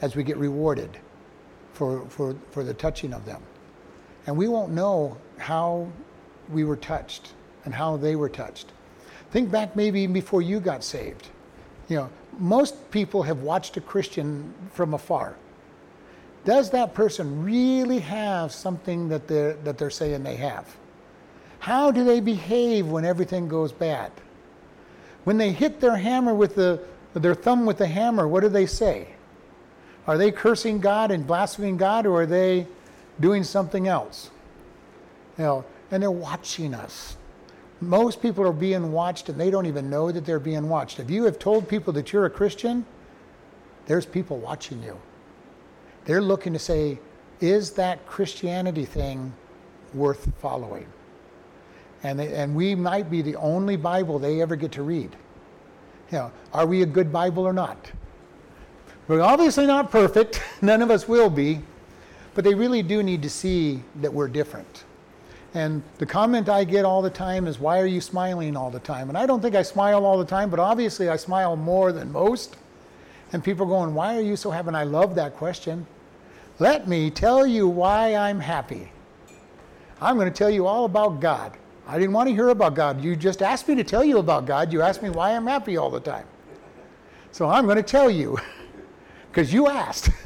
[0.00, 0.98] as we get rewarded
[1.72, 3.42] for, for, for the touching of them.
[4.26, 5.88] And we won't know how
[6.50, 7.32] we were touched
[7.64, 8.72] and how they were touched.
[9.32, 11.28] Think back maybe even before you got saved.
[11.88, 15.36] You know, most people have watched a Christian from afar.
[16.44, 20.76] Does that person really have something that they're, that they're saying they have?
[21.60, 24.12] How do they behave when everything goes bad?
[25.24, 26.80] When they hit their hammer with the,
[27.14, 29.08] their thumb with the hammer, what do they say?
[30.06, 32.66] Are they cursing God and blaspheming God, or are they
[33.20, 34.30] doing something else?
[35.38, 37.16] You know, and they're watching us
[37.82, 41.00] most people are being watched and they don't even know that they're being watched.
[41.00, 42.86] If you have told people that you're a Christian,
[43.86, 44.98] there's people watching you.
[46.04, 46.98] They're looking to say,
[47.40, 49.32] is that Christianity thing
[49.94, 50.86] worth following?
[52.02, 55.14] And, they, and we might be the only Bible they ever get to read.
[56.10, 57.90] You know, are we a good Bible or not?
[59.08, 60.42] We're obviously not perfect.
[60.62, 61.60] None of us will be.
[62.34, 64.84] But they really do need to see that we're different.
[65.54, 68.80] And the comment I get all the time is, Why are you smiling all the
[68.80, 69.08] time?
[69.08, 72.10] And I don't think I smile all the time, but obviously I smile more than
[72.10, 72.56] most.
[73.32, 74.68] And people are going, Why are you so happy?
[74.68, 75.86] And I love that question.
[76.58, 78.92] Let me tell you why I'm happy.
[80.00, 81.56] I'm going to tell you all about God.
[81.86, 83.02] I didn't want to hear about God.
[83.02, 84.72] You just asked me to tell you about God.
[84.72, 86.26] You asked me why I'm happy all the time.
[87.30, 88.38] So I'm going to tell you
[89.30, 90.10] because you asked.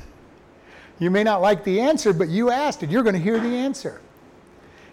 [0.98, 3.54] You may not like the answer, but you asked and you're going to hear the
[3.54, 4.00] answer.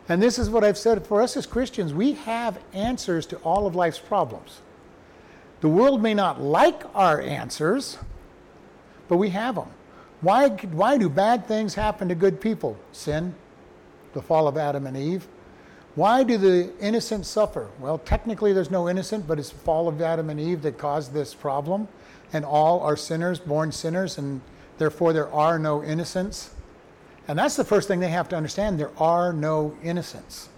[0.10, 3.66] And this is what I've said for us as Christians we have answers to all
[3.66, 4.60] of life's problems.
[5.62, 7.98] The world may not like our answers,
[9.08, 9.70] but we have them.
[10.20, 12.78] Why, why do bad things happen to good people?
[12.92, 13.36] Sin,
[14.14, 15.28] the fall of Adam and Eve.
[15.96, 17.70] Why do the innocent suffer?
[17.80, 21.14] Well, technically, there's no innocent, but it's the fall of Adam and Eve that caused
[21.14, 21.88] this problem.
[22.32, 24.42] And all are sinners, born sinners, and
[24.80, 26.50] therefore there are no innocents.
[27.28, 28.80] And that's the first thing they have to understand.
[28.80, 30.50] There are no innocents.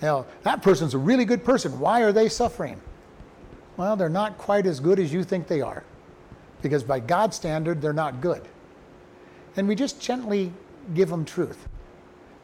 [0.00, 1.78] Now, that person's a really good person.
[1.78, 2.80] Why are they suffering?
[3.76, 5.84] Well, they're not quite as good as you think they are.
[6.60, 8.42] Because by God's standard, they're not good.
[9.56, 10.52] And we just gently
[10.94, 11.68] give them truth.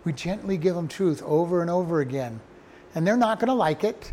[0.04, 2.40] We gently give them truth over and over again.
[2.94, 4.12] And they're not going to like it.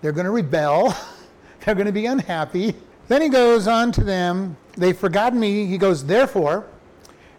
[0.00, 0.96] They're going to rebel.
[1.64, 2.74] they're going to be unhappy.
[3.08, 5.66] Then he goes on to them, they've forgotten me.
[5.66, 6.66] He goes, therefore,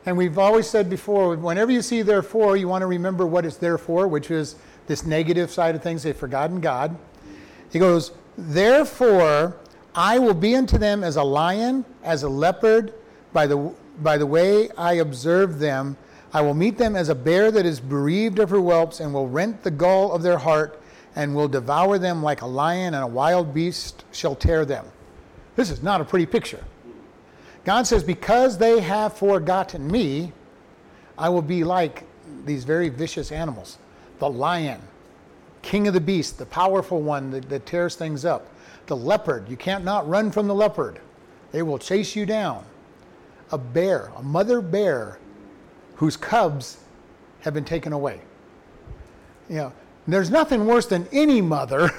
[0.06, 3.58] and we've always said before, whenever you see therefore, you want to remember what it's
[3.58, 4.56] there for, which is
[4.88, 6.04] this negative side of things.
[6.04, 6.98] They've forgotten God.
[7.72, 9.56] He goes, Therefore,
[9.96, 12.94] I will be unto them as a lion, as a leopard,
[13.32, 15.98] by the, by the way I observe them.
[16.34, 19.30] I will meet them as a bear that is bereaved of her whelps, and will
[19.30, 20.82] rent the gall of their heart,
[21.16, 24.86] and will devour them like a lion, and a wild beast shall tear them.
[25.56, 26.64] This is not a pretty picture.
[27.66, 30.34] God says, Because they have forgotten me,
[31.18, 32.04] I will be like
[32.46, 33.78] these very vicious animals
[34.20, 34.82] the lion,
[35.62, 38.48] king of the beast, the powerful one that, that tears things up.
[38.86, 41.00] The leopard, you can't not run from the leopard.
[41.52, 42.64] They will chase you down.
[43.52, 45.20] A bear, a mother bear
[45.96, 46.78] whose cubs
[47.42, 48.22] have been taken away.
[49.50, 49.74] You know,
[50.08, 51.92] there's nothing worse than any mother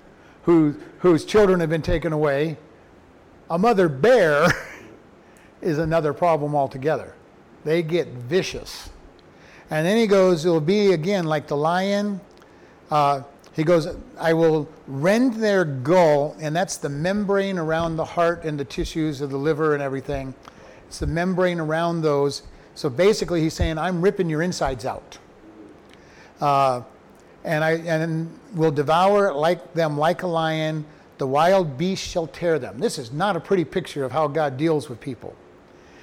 [0.44, 2.56] who, whose children have been taken away.
[3.50, 4.46] A mother bear
[5.62, 7.14] is another problem altogether.
[7.64, 8.90] They get vicious.
[9.70, 12.20] And then he goes, it'll be again like the lion.
[12.90, 13.22] Uh,
[13.54, 18.58] he goes, I will rend their caul, and that's the membrane around the heart and
[18.58, 20.34] the tissues of the liver and everything.
[20.88, 22.42] It's the membrane around those.
[22.74, 25.18] So basically, he's saying, I'm ripping your insides out.
[26.40, 26.82] Uh,
[27.44, 30.84] and I and will devour like them like a lion.
[31.18, 32.78] The wild beast shall tear them.
[32.78, 35.36] This is not a pretty picture of how God deals with people.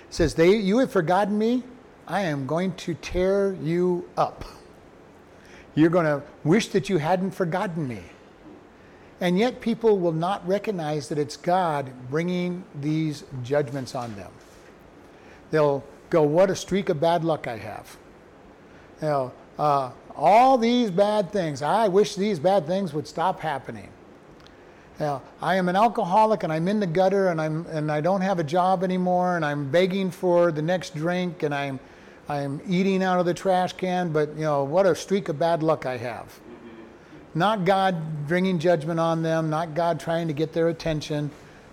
[0.10, 1.64] Says, they, You have forgotten me.
[2.08, 4.44] I am going to tear you up.
[5.76, 8.02] You're going to wish that you hadn't forgotten me.
[9.22, 14.32] And yet, people will not recognize that it's God bringing these judgments on them.
[15.52, 17.98] They'll go, What a streak of bad luck I have.
[19.02, 21.62] You know, uh, all these bad things.
[21.62, 23.90] I wish these bad things would stop happening.
[25.00, 28.20] Know, I am an alcoholic and I'm in the gutter and, I'm, and I don't
[28.20, 31.80] have a job anymore and I'm begging for the next drink and I'm
[32.30, 35.64] I'm eating out of the trash can, but you know, what a streak of bad
[35.64, 36.40] luck I have.
[37.34, 41.32] Not God bringing judgment on them, not God trying to get their attention.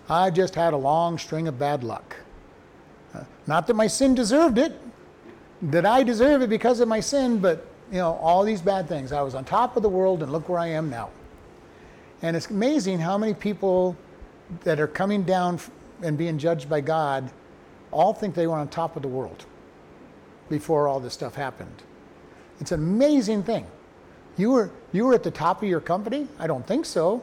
[0.09, 2.17] I just had a long string of bad luck.
[3.15, 4.81] Uh, not that my sin deserved it,
[5.61, 9.12] that I deserve it because of my sin, but you know, all these bad things.
[9.12, 11.11] I was on top of the world and look where I am now.
[12.22, 13.96] And it's amazing how many people
[14.62, 15.61] that are coming down
[16.02, 17.31] and being judged by God
[17.90, 19.44] all think they were on top of the world
[20.48, 21.83] before all this stuff happened.
[22.61, 23.66] It's an amazing thing.
[24.38, 26.29] You were you were at the top of your company?
[26.38, 27.22] I don't think so.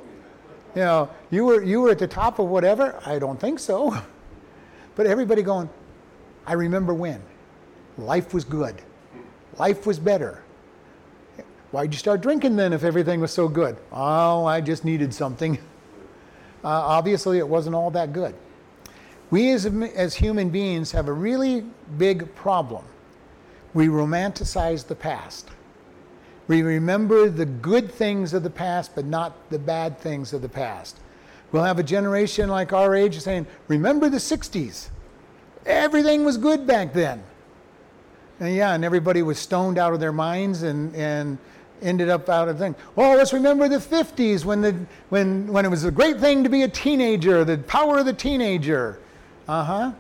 [0.75, 2.99] You know, you were you were at the top of whatever?
[3.05, 3.97] I don't think so.
[4.95, 5.71] But everybody going,
[6.45, 7.19] I remember when.
[7.97, 8.75] Life was good.
[9.57, 10.42] Life was better.
[11.73, 13.77] Why'd you start drinking then if everything was so good?
[13.91, 15.57] Oh, I just needed something.
[16.65, 18.33] Uh, obviously, it wasn't all that good.
[19.31, 21.65] We as, as human beings have a really
[21.97, 22.85] big problem
[23.73, 25.49] we romanticize the past.
[26.47, 30.49] We remember the good things of the past, but not the bad things of the
[30.49, 30.99] past.
[31.51, 34.89] We'll have a generation like our age saying, Remember the 60s.
[35.65, 37.23] Everything was good back then.
[38.39, 41.37] And yeah, and everybody was stoned out of their minds and, and
[41.83, 42.75] ended up out of things.
[42.95, 44.75] Well, let's remember the 50s when, the,
[45.09, 48.13] when, when it was a great thing to be a teenager, the power of the
[48.13, 48.99] teenager.
[49.47, 49.91] Uh huh.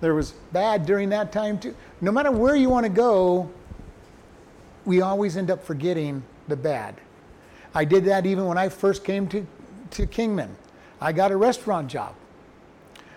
[0.00, 3.50] There was bad during that time too no matter where you want to go,
[4.84, 6.96] we always end up forgetting the bad.
[7.74, 9.46] I did that even when I first came to,
[9.92, 10.56] to Kingman.
[11.00, 12.14] I got a restaurant job.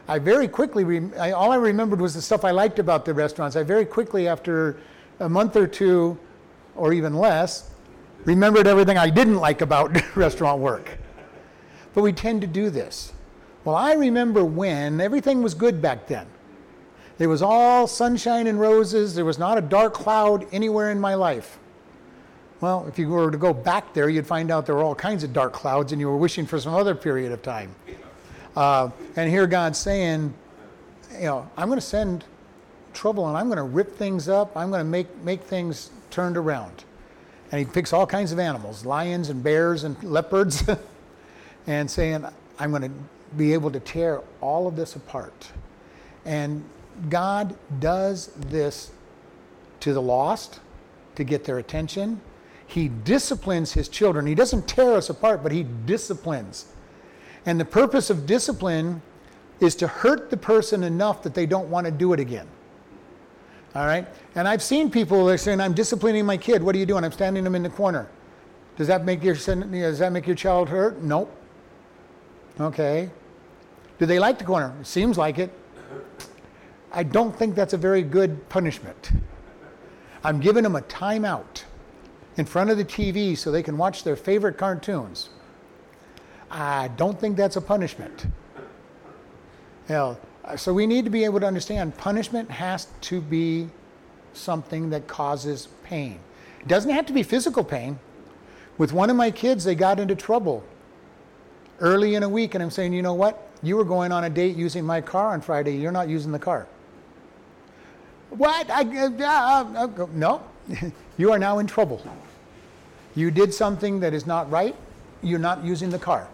[0.08, 3.14] I very quickly, re- I, all I remembered was the stuff I liked about the
[3.14, 3.56] restaurants.
[3.56, 4.78] I very quickly, after
[5.20, 6.18] a month or two,
[6.76, 7.72] or even less,
[8.26, 10.98] remembered everything I didn't like about restaurant work.
[11.94, 13.14] But we tend to do this.
[13.64, 16.28] Well, I remember when everything was good back then.
[17.20, 19.16] It was all sunshine and roses.
[19.16, 21.60] There was not a dark cloud anywhere in my life.
[22.60, 25.24] Well, if you were to go back there, you'd find out there were all kinds
[25.24, 27.76] of dark clouds and you were wishing for some other period of time.
[28.56, 30.34] Uh, and here God's saying,
[31.14, 32.26] you know, I'm going to send
[32.94, 34.56] trouble and I'm going to rip things up.
[34.56, 36.84] I'm going to make, make things turned around.
[37.54, 40.68] And he picks all kinds of animals, lions and bears and leopards,
[41.68, 42.26] and saying,
[42.58, 42.92] I'm going to
[43.38, 45.51] be able to tear all of this apart.
[46.26, 46.68] And
[47.12, 48.89] God does this
[49.82, 50.62] to the lost
[51.14, 52.22] to get their attention.
[52.66, 54.26] He disciplines his children.
[54.26, 56.66] He doesn't tear us apart, but he disciplines.
[57.45, 59.04] And the purpose of discipline
[59.60, 62.47] is to hurt the person enough that they don't want to do it again.
[63.76, 64.07] All right?
[64.36, 66.61] And I've seen people that are saying, I'm disciplining my kid.
[66.61, 67.03] What are you doing?
[67.03, 68.07] I'm standing them in the corner.
[68.78, 71.01] Does that make your, does that make your child hurt?
[71.01, 71.36] Nope.
[72.59, 73.09] Okay.
[73.99, 74.74] Do they like the corner?
[74.82, 75.51] It seems like it.
[76.91, 79.11] I don't think that's a very good punishment.
[80.24, 81.63] I'm giving them a timeout
[82.38, 85.30] in front of the TV so they can watch their favorite cartoons.
[86.49, 88.28] I don't think that's a punishment.
[89.89, 90.17] Know,
[90.56, 93.70] so we need to be able to understand punishment has to be
[94.34, 96.20] something that causes pain.
[96.60, 98.00] It doesn't have to be physical pain.
[98.78, 100.64] With one of my kids, they got into trouble
[101.80, 103.50] early in a week, and I'm saying, you know what?
[103.62, 106.39] You were going on a date using my car on Friday, you're not using the
[106.39, 106.68] car.
[108.30, 108.70] What?
[108.70, 110.41] I, uh, uh, uh, no,
[111.18, 112.02] you are now in trouble.
[113.16, 114.76] You did something that is not right,
[115.22, 116.28] you're not using the car.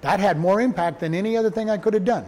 [0.00, 2.26] That had more impact than any other thing I could have done.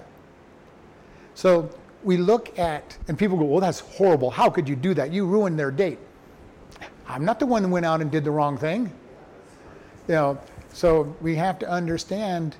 [1.34, 1.70] So
[2.02, 4.30] we look at, and people go, well, that's horrible.
[4.30, 5.12] How could you do that?
[5.12, 5.98] You ruined their date.
[7.06, 8.92] I'm not the one who went out and did the wrong thing.
[10.08, 10.40] You know,
[10.72, 12.56] so we have to understand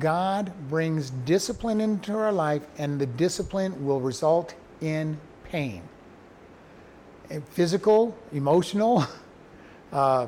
[0.00, 5.82] God brings discipline into our life, and the discipline will result in pain
[7.50, 9.04] physical, emotional,
[9.92, 10.26] uh,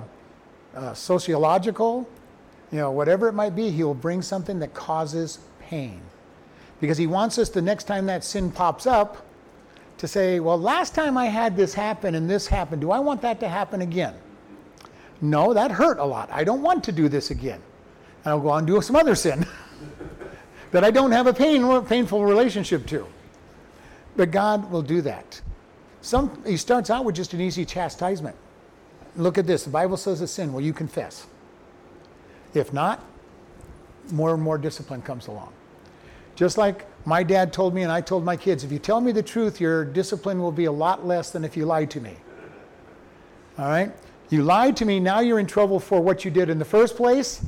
[0.75, 2.09] uh, sociological,
[2.71, 6.01] you know, whatever it might be, He will bring something that causes pain.
[6.81, 9.27] Because He wants us the next time that sin pops up
[9.99, 13.21] to say, well, last time I had this happen and this happened, do I want
[13.23, 14.15] that to happen again?
[15.21, 16.31] No, that hurt a lot.
[16.33, 17.61] I don't want to do this again.
[18.25, 19.47] And I'll go on and do some other sin
[20.71, 23.07] that I don't have a pain, painful relationship to.
[24.17, 25.41] But God will do that.
[26.01, 28.37] Some, he starts out with just an easy chastisement.
[29.17, 29.65] Look at this.
[29.65, 30.53] The Bible says a sin.
[30.53, 31.27] Will you confess.
[32.55, 33.05] If not,
[34.11, 35.53] more and more discipline comes along.
[36.41, 39.13] Just like my dad told me, and I told my kids, if you tell me
[39.13, 42.17] the truth, your discipline will be a lot less than if you lied to me.
[43.59, 43.93] All right?
[44.31, 46.97] You lied to me, now you're in trouble for what you did in the first
[46.97, 47.45] place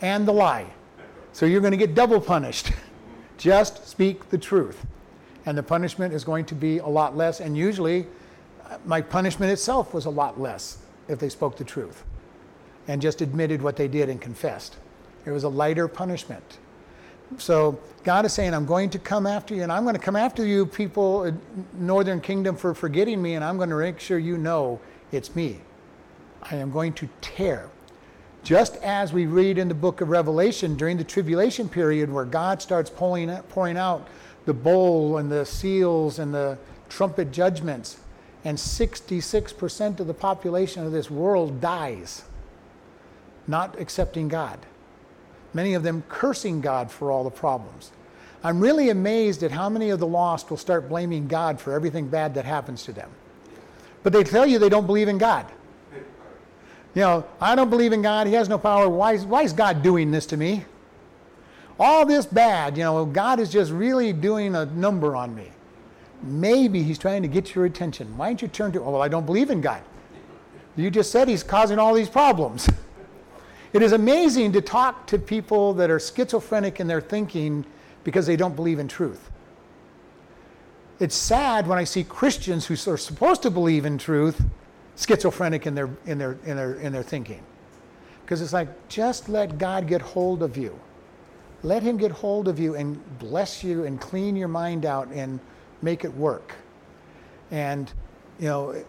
[0.00, 0.66] and the lie.
[1.32, 2.72] So you're going to get double punished.
[3.38, 4.86] Just speak the truth.
[5.46, 7.38] And the punishment is going to be a lot less.
[7.38, 8.08] And usually,
[8.68, 12.02] uh, my punishment itself was a lot less if they spoke the truth
[12.88, 14.78] and just admitted what they did and confessed.
[15.26, 16.58] It was a lighter punishment.
[17.38, 20.16] So God is saying, I'm going to come after you, and I'm going to come
[20.16, 21.32] after you, people,
[21.74, 24.80] Northern Kingdom, for forgetting me, and I'm going to make sure you know
[25.12, 25.60] it's me.
[26.42, 27.70] I am going to tear.
[28.42, 32.60] Just as we read in the book of Revelation during the tribulation period, where God
[32.60, 34.08] starts pulling, pouring out
[34.46, 37.98] the bowl and the seals and the trumpet judgments,
[38.44, 42.24] and 66% of the population of this world dies
[43.46, 44.58] not accepting God.
[45.54, 47.92] Many of them cursing God for all the problems.
[48.44, 52.08] I'm really amazed at how many of the lost will start blaming God for everything
[52.08, 53.10] bad that happens to them.
[54.02, 55.46] But they tell you they don't believe in God.
[56.94, 58.26] You know, I don't believe in God.
[58.26, 58.88] He has no power.
[58.88, 60.64] Why is, why is God doing this to me?
[61.78, 65.50] All this bad, you know, God is just really doing a number on me.
[66.22, 68.16] Maybe He's trying to get your attention.
[68.16, 69.82] Why don't you turn to, oh, well, I don't believe in God.
[70.76, 72.68] You just said He's causing all these problems.
[73.72, 77.64] It is amazing to talk to people that are schizophrenic in their thinking
[78.04, 79.30] because they don't believe in truth.
[81.00, 84.42] It's sad when I see Christians who are supposed to believe in truth
[84.96, 87.42] schizophrenic in their, in their, in their, in their thinking.
[88.22, 90.78] Because it's like, just let God get hold of you.
[91.62, 95.40] Let Him get hold of you and bless you and clean your mind out and
[95.80, 96.54] make it work.
[97.50, 97.92] And,
[98.38, 98.84] you know,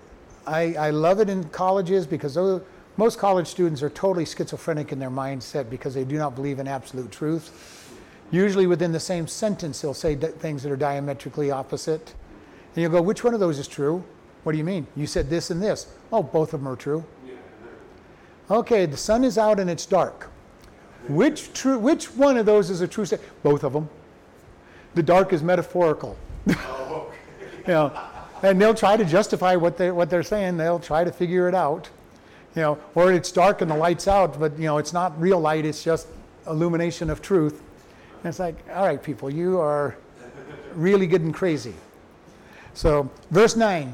[0.46, 2.62] I, I love it in colleges because those,
[2.98, 6.68] most college students are totally schizophrenic in their mindset because they do not believe in
[6.68, 7.90] absolute truth.
[8.32, 12.14] Usually, within the same sentence, they'll say things that are diametrically opposite.
[12.76, 14.04] And you'll go, which one of those is true?
[14.44, 14.88] What do you mean?
[14.96, 15.88] You said this and this.
[16.12, 17.04] Oh, both of them are true.
[18.52, 20.30] Okay, the sun is out and it's dark.
[21.08, 21.80] Which true?
[21.80, 23.32] Which one of those is a true statement?
[23.44, 23.90] Both of them.
[24.96, 26.18] The dark is metaphorical.
[26.56, 27.58] Oh, okay.
[27.68, 27.92] you know,
[28.44, 30.58] and they'll try to justify what they what they're saying.
[30.58, 31.90] They'll try to figure it out
[32.56, 35.40] you know, or it's dark and the light's out, but you know, it's not real
[35.40, 36.08] light, it's just
[36.48, 37.62] illumination of truth.
[38.18, 39.98] And it's like, all right, people, you are
[40.74, 41.74] really getting crazy.
[42.74, 43.94] So, verse 9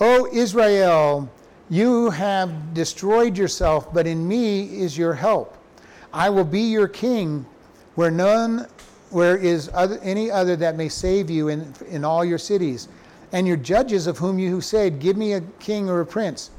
[0.00, 1.30] O Israel,
[1.70, 5.56] you have destroyed yourself, but in me is your help.
[6.12, 7.46] I will be your king,
[7.94, 8.66] where none,
[9.10, 12.88] where is other, any other that may save you in, in all your cities.
[13.32, 16.50] And your judges, of whom you said, Give me a king or a prince.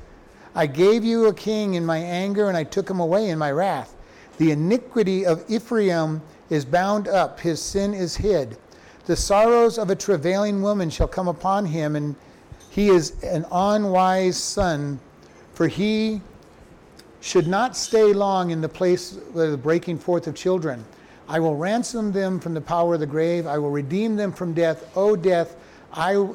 [0.55, 3.51] I gave you a king in my anger, and I took him away in my
[3.51, 3.95] wrath.
[4.37, 8.57] The iniquity of Ephraim is bound up, his sin is hid.
[9.05, 12.15] The sorrows of a travailing woman shall come upon him, and
[12.69, 14.99] he is an unwise son,
[15.53, 16.21] for he
[17.21, 20.83] should not stay long in the place of the breaking forth of children.
[21.27, 23.47] I will ransom them from the power of the grave.
[23.47, 24.89] I will redeem them from death.
[24.95, 25.55] O death,
[25.93, 26.27] I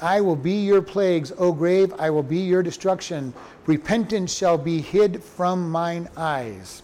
[0.00, 3.34] I will be your plagues, O grave, I will be your destruction.
[3.66, 6.82] Repentance shall be hid from mine eyes.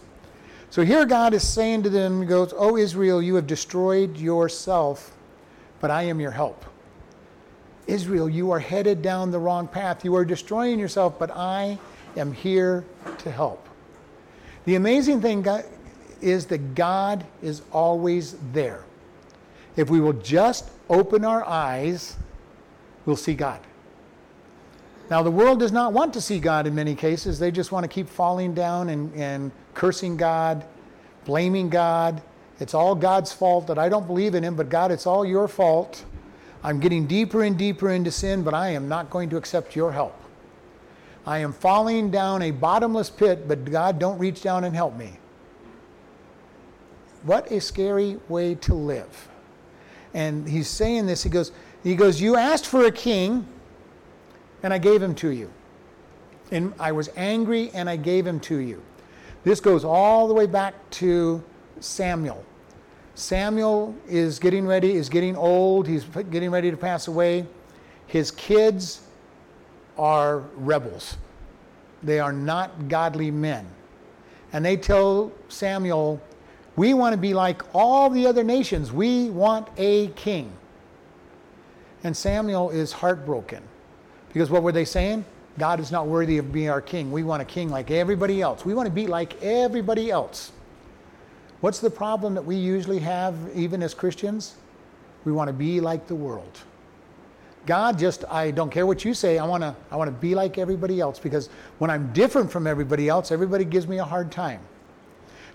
[0.69, 5.15] So here God is saying to them, He goes, O Israel, you have destroyed yourself,
[5.79, 6.65] but I am your help.
[7.87, 10.03] Israel, you are headed down the wrong path.
[10.03, 11.77] You are destroying yourself, but I
[12.17, 12.83] am here
[13.19, 13.69] to help.
[14.65, 15.45] The amazing thing
[16.21, 18.83] is that God is always there.
[19.75, 22.15] If we will just open our eyes,
[23.05, 23.59] we'll see God.
[25.09, 27.37] Now, the world does not want to see God in many cases.
[27.37, 30.65] They just want to keep falling down and, and cursing God,
[31.25, 32.21] blaming God.
[32.59, 35.47] It's all God's fault that I don't believe in Him, but God, it's all your
[35.47, 36.05] fault.
[36.63, 39.91] I'm getting deeper and deeper into sin, but I am not going to accept your
[39.91, 40.19] help.
[41.27, 45.19] I am falling down a bottomless pit, but God, don't reach down and help me.
[47.23, 49.29] What a scary way to live.
[50.13, 51.51] And he's saying this, he goes,
[51.85, 53.47] he goes, You asked for a king,
[54.63, 55.51] and I gave him to you.
[56.51, 58.81] And I was angry and I gave him to you.
[59.43, 61.43] This goes all the way back to
[61.79, 62.43] Samuel.
[63.13, 67.45] Samuel is getting ready, is getting old, he's getting ready to pass away.
[68.07, 69.01] His kids
[69.97, 71.17] are rebels.
[72.01, 73.67] They are not godly men.
[74.53, 76.19] And they tell Samuel,
[76.75, 78.91] We want to be like all the other nations.
[78.91, 80.51] We want a king.
[82.05, 83.63] And Samuel is heartbroken.
[84.27, 85.25] Because what were they saying?
[85.57, 87.11] God is not worthy of being our king.
[87.11, 88.63] We want a king like everybody else.
[88.63, 90.51] We want to be like everybody else.
[91.61, 94.53] What's the problem that we usually have, even as Christians?
[95.23, 96.59] We want to be like the world.
[97.65, 100.35] God just, I don't care what you say, I want to, I want to be
[100.35, 101.49] like everybody else because
[101.79, 104.59] when I'm different from everybody else, everybody gives me a hard time.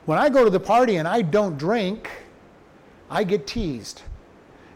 [0.07, 2.11] When I go to the party and I don't drink,
[3.09, 4.03] I get teased.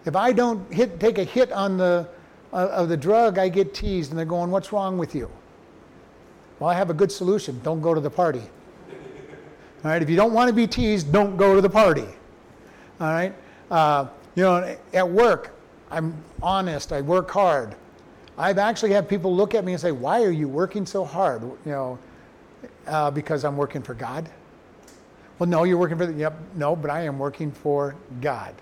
[0.05, 2.09] If I don't hit, take a hit on the,
[2.53, 5.31] uh, of the drug, I get teased and they're going, What's wrong with you?
[6.59, 7.61] Well, I have a good solution.
[7.63, 8.43] Don't go to the party.
[9.85, 12.07] All right, if you don't want to be teased, don't go to the party.
[13.01, 13.35] All right,
[13.71, 15.55] uh, you know, at work,
[15.91, 17.75] I'm honest, I work hard.
[18.39, 21.43] I've actually had people look at me and say, Why are you working so hard?
[21.43, 21.99] You know,
[22.87, 24.29] uh, because I'm working for God.
[25.39, 28.55] Well, no, you're working for the, yep, no, but I am working for God.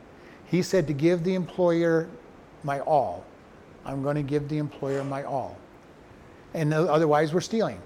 [0.53, 2.09] He said to give the employer
[2.63, 3.25] my all.
[3.87, 5.57] I'm going to give the employer my all.
[6.53, 7.81] And otherwise, we're stealing.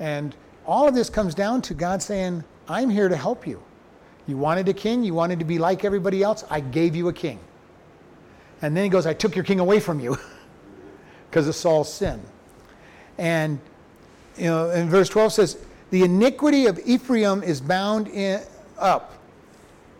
[0.00, 0.34] And
[0.64, 3.62] all of this comes down to God saying, I'm here to help you.
[4.26, 7.12] You wanted a king, you wanted to be like everybody else, I gave you a
[7.12, 7.38] king.
[8.62, 10.16] And then he goes, I took your king away from you
[11.30, 12.18] because of Saul's sin.
[13.18, 13.60] And
[14.38, 15.58] you know, in verse 12 says,
[15.90, 18.40] The iniquity of Ephraim is bound in,
[18.78, 19.21] up,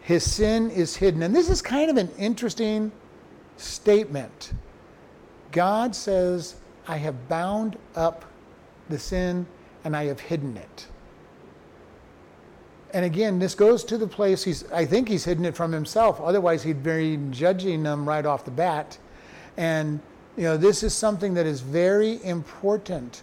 [0.02, 1.22] his sin is hidden.
[1.22, 2.92] And this is kind of an interesting
[3.56, 4.52] statement.
[5.50, 8.24] God says, I have bound up
[8.88, 9.46] the sin
[9.84, 10.86] and I have hidden it.
[12.92, 16.20] And again, this goes to the place he's, I think he's hidden it from himself.
[16.20, 18.98] Otherwise, he'd be judging them right off the bat.
[19.56, 20.00] And,
[20.36, 23.22] you know, this is something that is very important.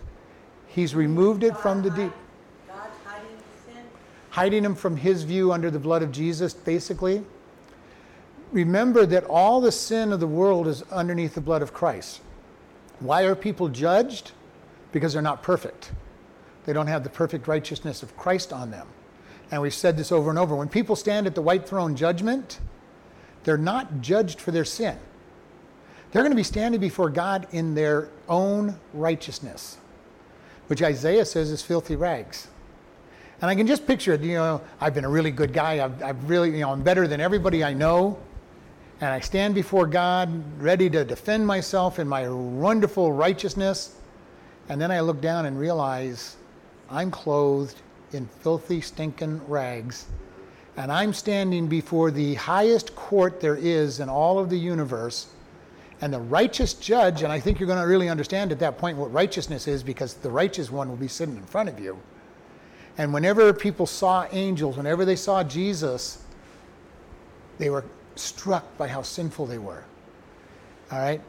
[0.67, 2.11] He's removed it from the deep.
[2.67, 3.83] God hiding the sin?
[4.31, 7.23] Hiding him from his view under the blood of Jesus, basically
[8.51, 12.21] remember that all the sin of the world is underneath the blood of Christ.
[12.99, 14.31] Why are people judged?
[14.91, 15.91] Because they're not perfect.
[16.65, 18.87] They don't have the perfect righteousness of Christ on them.
[19.51, 20.55] And we've said this over and over.
[20.55, 22.59] When people stand at the white throne judgment,
[23.43, 24.97] they're not judged for their sin.
[26.11, 29.77] They're going to be standing before God in their own righteousness,
[30.67, 32.47] which Isaiah says is filthy rags.
[33.41, 35.83] And I can just picture it, you know, I've been a really good guy.
[35.83, 38.17] I've, I've really, you know, I'm better than everybody I know
[39.01, 43.95] and I stand before God ready to defend myself in my wonderful righteousness.
[44.67, 46.35] And then I look down and realize
[46.89, 47.81] I'm clothed
[48.11, 50.07] in filthy, stinking rags.
[50.75, 55.27] And I'm standing before the highest court there is in all of the universe.
[56.01, 58.97] And the righteous judge, and I think you're going to really understand at that point
[58.97, 61.97] what righteousness is because the righteous one will be sitting in front of you.
[62.99, 66.21] And whenever people saw angels, whenever they saw Jesus,
[67.57, 67.85] they were
[68.15, 69.85] struck by how sinful they were.
[70.91, 71.21] All right?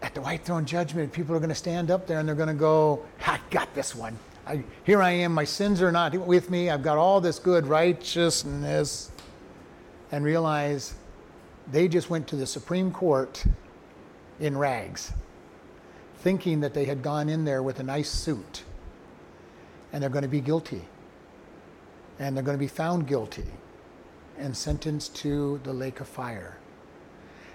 [0.00, 2.48] At the white throne judgment, people are going to stand up there and they're going
[2.48, 4.18] to go, I got this one.
[4.46, 6.70] I, here I am, my sins are not with me.
[6.70, 9.10] I've got all this good righteousness.
[10.12, 10.94] And realize
[11.70, 13.44] they just went to the Supreme Court
[14.40, 15.12] in rags,
[16.20, 18.64] thinking that they had gone in there with a nice suit.
[19.92, 20.82] And they're going to be guilty.
[22.18, 23.46] And they're going to be found guilty
[24.38, 26.58] and sentenced to the lake of fire.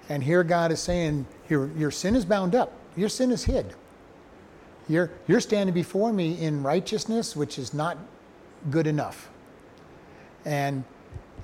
[0.10, 3.74] And here God is saying, your, your sin is bound up, your sin is hid.
[4.90, 7.98] You're, you're standing before me in righteousness, which is not
[8.70, 9.30] good enough.
[10.46, 10.86] And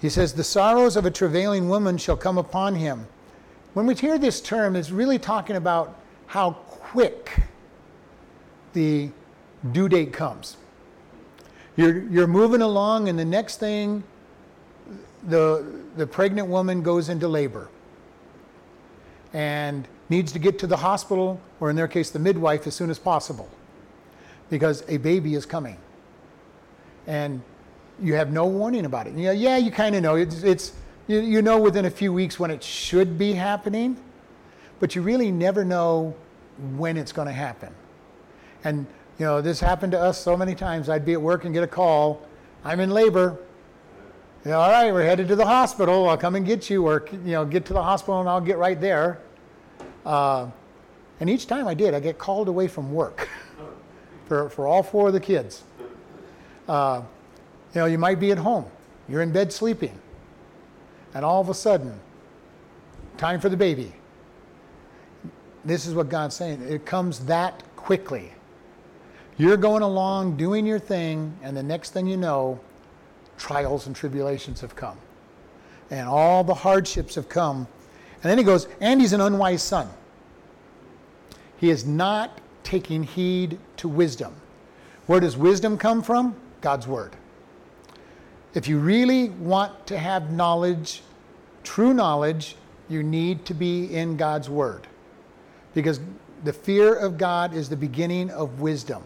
[0.02, 3.06] he says, The sorrows of a travailing woman shall come upon him.
[3.74, 7.32] When we hear this term, it's really talking about how quick
[8.72, 9.10] the
[9.72, 10.58] due date comes.
[11.76, 14.04] You're, you're moving along, and the next thing
[15.28, 15.66] the,
[15.96, 17.70] the pregnant woman goes into labor.
[19.34, 22.90] And needs to get to the hospital, or in their case, the midwife, as soon
[22.90, 23.50] as possible
[24.50, 25.78] because a baby is coming.
[27.08, 27.42] And
[28.00, 29.16] you have no warning about it.
[29.16, 30.16] Yeah, yeah, you kind of know.
[30.16, 30.74] It's, it's
[31.08, 33.98] you, you know within a few weeks when it should be happening,
[34.80, 36.16] but you really never know
[36.76, 37.74] when it's going to happen.
[38.64, 38.86] And
[39.20, 40.90] you know, this happened to us so many times.
[40.90, 42.26] I'd be at work and get a call.
[42.64, 43.38] I'm in labor.
[44.44, 46.10] You know, all right, we're headed to the hospital.
[46.10, 48.58] I'll come and get you, or you know, get to the hospital and I'll get
[48.58, 49.20] right there.
[50.06, 50.48] Uh,
[51.20, 53.30] and each time I did, I get called away from work
[54.26, 55.64] for, for all four of the kids.
[56.68, 57.04] Uh,
[57.74, 58.66] you know, you might be at home,
[59.08, 59.98] you're in bed sleeping,
[61.14, 61.98] and all of a sudden,
[63.18, 63.94] time for the baby.
[65.64, 66.62] This is what God's saying.
[66.64, 68.33] It comes that quickly.
[69.38, 72.60] You're going along doing your thing, and the next thing you know,
[73.38, 74.98] trials and tribulations have come.
[75.90, 77.68] And all the hardships have come.
[78.22, 79.90] And then he goes, and he's an unwise son.
[81.58, 84.34] He is not taking heed to wisdom.
[85.08, 86.36] Where does wisdom come from?
[86.62, 87.16] God's Word.
[88.54, 91.02] If you really want to have knowledge,
[91.64, 92.56] true knowledge,
[92.88, 94.88] you need to be in God's Word.
[95.74, 96.00] Because
[96.44, 99.04] the fear of God is the beginning of wisdom.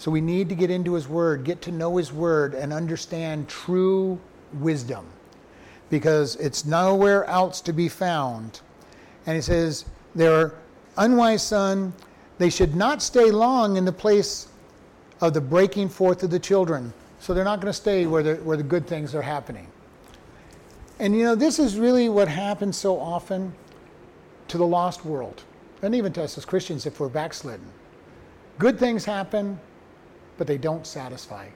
[0.00, 3.50] So we need to get into His Word, get to know His Word, and understand
[3.50, 4.18] true
[4.54, 5.04] wisdom.
[5.90, 8.62] Because it's nowhere else to be found.
[9.26, 9.84] And He says,
[10.14, 10.54] Their
[10.96, 11.92] unwise son,
[12.38, 14.48] they should not stay long in the place
[15.20, 16.94] of the breaking forth of the children.
[17.18, 19.66] So they're not going to stay where the, where the good things are happening.
[20.98, 23.52] And you know, this is really what happens so often
[24.48, 25.42] to the lost world,
[25.82, 27.66] and even to us as Christians if we're backslidden.
[28.58, 29.60] Good things happen,
[30.40, 31.46] but they don't satisfy.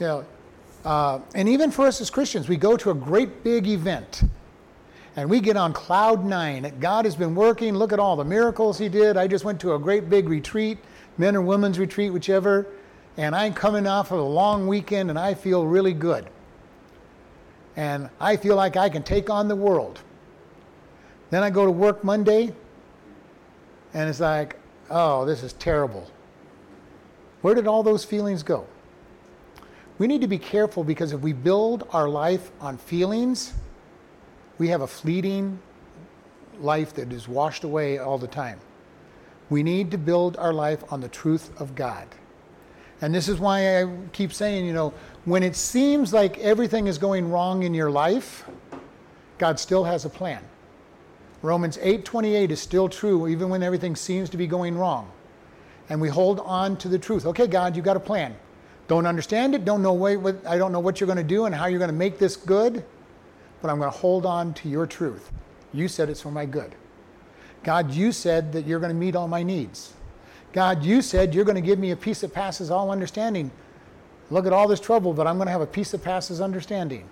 [0.00, 0.24] You know,
[0.86, 4.22] uh, and even for us as Christians, we go to a great big event
[5.16, 6.72] and we get on cloud nine.
[6.80, 7.74] God has been working.
[7.74, 9.18] Look at all the miracles He did.
[9.18, 10.78] I just went to a great big retreat,
[11.18, 12.68] men or women's retreat, whichever,
[13.18, 16.30] and I'm coming off of a long weekend and I feel really good.
[17.76, 20.00] And I feel like I can take on the world.
[21.28, 22.54] Then I go to work Monday
[23.92, 24.56] and it's like,
[24.88, 26.10] oh, this is terrible.
[27.42, 28.66] Where did all those feelings go?
[29.98, 33.52] We need to be careful because if we build our life on feelings,
[34.58, 35.58] we have a fleeting
[36.60, 38.58] life that is washed away all the time.
[39.50, 42.06] We need to build our life on the truth of God.
[43.00, 46.98] And this is why I keep saying, you know, when it seems like everything is
[46.98, 48.48] going wrong in your life,
[49.38, 50.42] God still has a plan.
[51.42, 55.10] Romans 8:28 is still true even when everything seems to be going wrong.
[55.88, 57.26] And we hold on to the truth.
[57.26, 58.36] Okay, God, you got a plan.
[58.88, 61.54] Don't understand it, don't know what, I don't know what you're going to do and
[61.54, 62.84] how you're going to make this good
[63.62, 65.30] but I'm going to hold on to your truth.
[65.72, 66.74] You said it's for my good.
[67.62, 69.94] God, you said that you're going to meet all my needs.
[70.52, 73.52] God, you said you're going to give me a peace that passes all understanding.
[74.30, 77.08] Look at all this trouble, but I'm going to have a peace that passes understanding.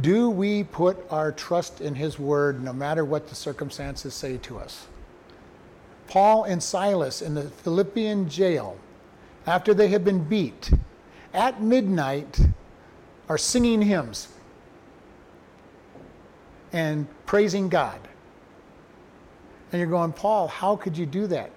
[0.00, 4.58] Do we put our trust in His Word no matter what the circumstances say to
[4.58, 4.86] us?
[6.08, 8.76] Paul and Silas in the Philippian jail,
[9.46, 10.70] after they had been beat,
[11.34, 12.40] at midnight,
[13.28, 14.28] are singing hymns
[16.72, 18.00] and praising God.
[19.70, 21.50] And you're going, Paul, how could you do that?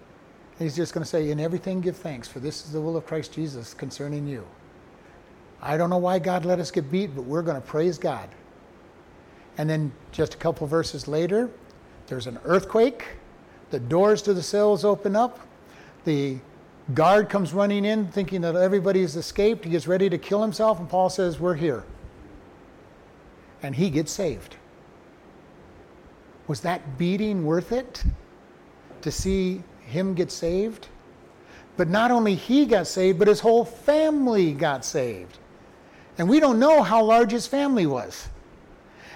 [0.59, 2.97] And he's just going to say, In everything give thanks, for this is the will
[2.97, 4.45] of Christ Jesus concerning you.
[5.61, 8.27] I don't know why God let us get beat, but we're going to praise God.
[9.57, 11.49] And then just a couple verses later,
[12.07, 13.05] there's an earthquake.
[13.71, 15.39] The doors to the cells open up.
[16.03, 16.37] The
[16.93, 19.65] guard comes running in thinking that everybody's escaped.
[19.65, 21.83] He gets ready to kill himself, and Paul says, We're here.
[23.63, 24.57] And he gets saved.
[26.47, 28.03] Was that beating worth it
[29.01, 30.89] to see him get saved?
[31.77, 35.37] But not only he got saved, but his whole family got saved.
[36.17, 38.27] And we don't know how large his family was.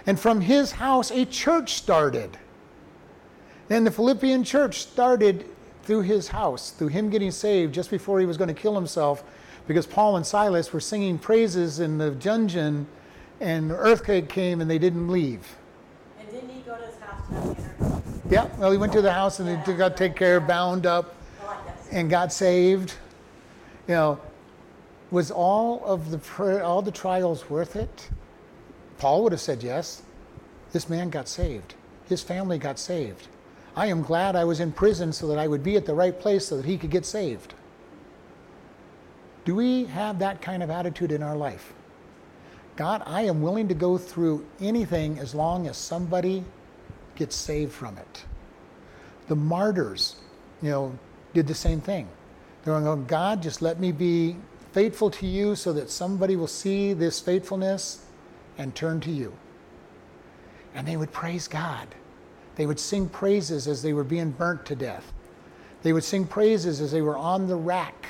[0.05, 2.37] And from his house, a church started.
[3.69, 5.45] And the Philippian church started
[5.83, 9.23] through his house, through him getting saved just before he was going to kill himself,
[9.67, 12.87] because Paul and Silas were singing praises in the dungeon,
[13.39, 15.55] and the earthquake came and they didn't leave.
[16.19, 19.39] And didn't he go to his house to Yeah, well, he went to the house
[19.39, 21.57] and he got taken care of, bound up, oh,
[21.91, 22.93] and got saved.
[23.87, 24.19] You know,
[25.11, 28.09] was all of the all the trials worth it?
[28.97, 30.01] Paul would have said yes.
[30.71, 31.75] This man got saved.
[32.07, 33.27] His family got saved.
[33.75, 36.17] I am glad I was in prison so that I would be at the right
[36.17, 37.53] place so that he could get saved.
[39.43, 41.73] Do we have that kind of attitude in our life?
[42.77, 46.43] God, I am willing to go through anything as long as somebody
[47.15, 48.25] gets saved from it.
[49.27, 50.15] The martyrs,
[50.61, 50.99] you know,
[51.33, 52.07] did the same thing.
[52.63, 54.37] They're going, God, just let me be
[54.71, 58.05] faithful to you so that somebody will see this faithfulness
[58.57, 59.33] and turn to you.
[60.73, 61.87] And they would praise God.
[62.55, 65.11] They would sing praises as they were being burnt to death.
[65.83, 68.07] They would sing praises as they were on the rack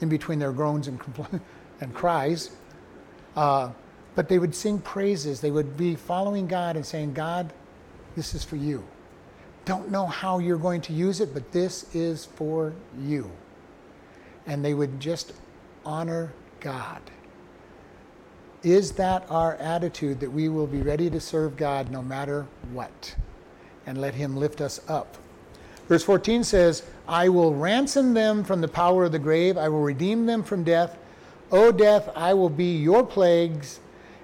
[0.00, 1.40] in between their groans and, compl-
[1.80, 2.50] and cries.
[3.36, 3.70] Uh,
[4.14, 5.40] but they would sing praises.
[5.40, 7.52] They would be following God and saying, God,
[8.16, 8.84] this is for you.
[9.64, 13.30] Don't know how you're going to use it, but this is for you.
[14.46, 15.32] And they would just
[15.86, 17.00] honor God.
[18.62, 23.16] Is that our attitude that we will be ready to serve God no matter what
[23.86, 25.16] and let Him lift us up?
[25.88, 29.82] Verse 14 says, I will ransom them from the power of the grave, I will
[29.82, 30.96] redeem them from death.
[31.52, 33.80] O death, I will be your plagues,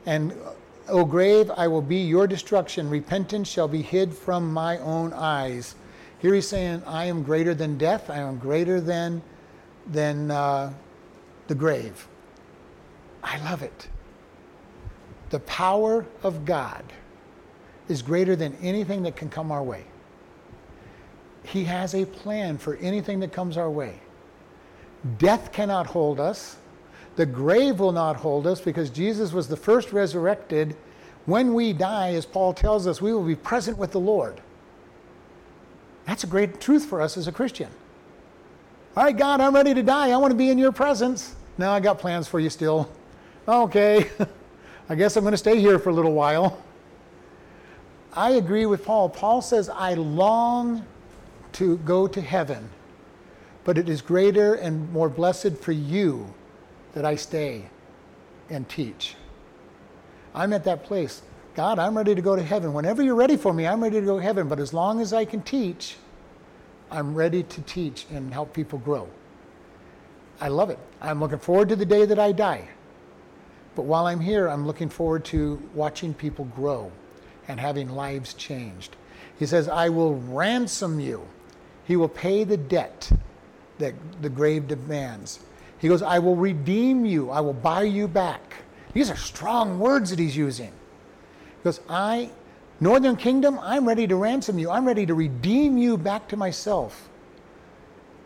[0.06, 0.32] and
[0.88, 2.88] O grave, I will be your destruction.
[2.88, 5.74] Repentance shall be hid from my own eyes.
[6.18, 9.22] Here he's saying, I am greater than death, I am greater than,
[9.86, 10.72] than uh,
[11.46, 12.08] the grave.
[13.22, 13.88] I love it.
[15.30, 16.84] The power of God
[17.91, 19.84] is greater than anything that can come our way.
[21.43, 24.01] He has a plan for anything that comes our way.
[25.18, 26.57] Death cannot hold us.
[27.16, 30.76] The grave will not hold us because Jesus was the first resurrected.
[31.26, 34.41] When we die, as Paul tells us, we will be present with the Lord.
[36.07, 37.68] That's a great truth for us as a Christian.
[38.97, 40.11] All right, God, I'm ready to die.
[40.11, 41.34] I want to be in your presence.
[41.59, 42.91] Now I got plans for you still.
[43.47, 44.11] Okay,
[44.88, 46.62] I guess I'm going to stay here for a little while.
[48.12, 49.08] I agree with Paul.
[49.08, 50.84] Paul says, I long
[51.52, 52.68] to go to heaven,
[53.64, 56.32] but it is greater and more blessed for you
[56.92, 57.66] that I stay
[58.48, 59.14] and teach.
[60.34, 61.22] I'm at that place.
[61.54, 62.72] God, I'm ready to go to heaven.
[62.72, 64.48] Whenever you're ready for me, I'm ready to go to heaven.
[64.48, 65.96] But as long as I can teach,
[66.90, 69.08] I'm ready to teach and help people grow.
[70.40, 70.78] I love it.
[71.00, 72.68] I'm looking forward to the day that I die.
[73.76, 76.90] But while I'm here, I'm looking forward to watching people grow
[77.51, 78.96] and having lives changed.
[79.38, 81.26] He says, I will ransom you.
[81.84, 83.11] He will pay the debt
[83.78, 85.40] that the grave demands.
[85.78, 87.30] He goes, I will redeem you.
[87.30, 88.57] I will buy you back.
[88.92, 90.68] These are strong words that he's using.
[90.68, 92.30] He goes, I,
[92.80, 94.70] Northern Kingdom, I'm ready to ransom you.
[94.70, 97.09] I'm ready to redeem you back to myself,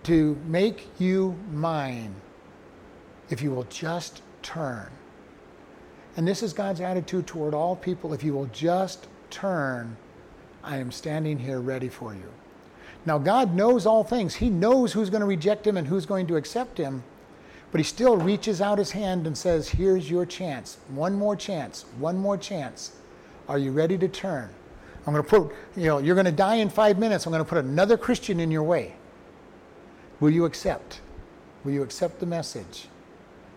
[0.04, 2.14] to make you mine,
[3.30, 4.88] if you will just turn.
[6.16, 8.12] And this is God's attitude toward all people.
[8.12, 9.96] If you will just turn,
[10.62, 12.32] I am standing here ready for you.
[13.04, 14.36] Now, God knows all things.
[14.36, 17.02] He knows who's going to reject him and who's going to accept him.
[17.70, 20.78] But he still reaches out his hand and says, Here's your chance.
[20.88, 21.84] One more chance.
[21.98, 22.92] One more chance.
[23.48, 24.48] Are you ready to turn?
[25.06, 27.26] I'm going to put, you know, you're going to die in five minutes.
[27.26, 28.94] I'm going to put another Christian in your way.
[30.20, 31.00] Will you accept?
[31.64, 32.88] Will you accept the message?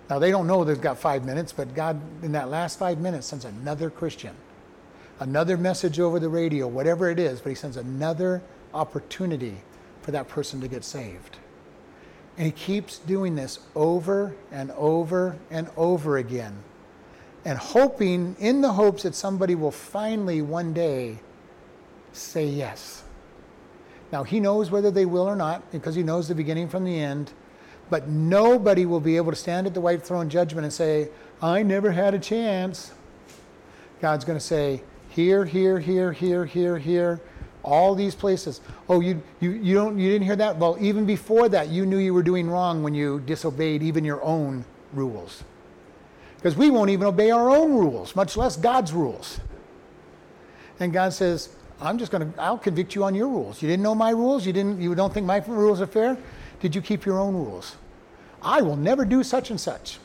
[0.09, 3.27] Now, they don't know they've got five minutes, but God, in that last five minutes,
[3.27, 4.35] sends another Christian,
[5.19, 8.41] another message over the radio, whatever it is, but He sends another
[8.73, 9.57] opportunity
[10.01, 11.37] for that person to get saved.
[12.37, 16.55] And He keeps doing this over and over and over again,
[17.45, 21.19] and hoping, in the hopes that somebody will finally one day
[22.11, 23.03] say yes.
[24.11, 26.99] Now, He knows whether they will or not, because He knows the beginning from the
[26.99, 27.33] end.
[27.89, 31.07] But nobody will be able to stand at the white throne judgment and say,
[31.41, 32.91] I never had a chance.
[34.01, 34.83] God's going to say,
[35.17, 37.19] here, here, here, here, here, here,
[37.63, 38.61] all these places.
[38.87, 40.57] Oh, you, you, you, don't, you didn't hear that?
[40.57, 44.21] Well, even before that, you knew you were doing wrong when you disobeyed even your
[44.21, 44.63] own
[44.93, 45.43] rules.
[46.35, 49.39] Because we won't even obey our own rules, much less God's rules.
[50.79, 51.49] And God says,
[51.81, 53.59] I'm just going to, I'll convict you on your rules.
[53.59, 54.45] You didn't know my rules?
[54.45, 56.15] You, didn't, you don't think my rules are fair?
[56.59, 57.75] Did you keep your own rules?
[58.43, 59.97] I will never do such and such.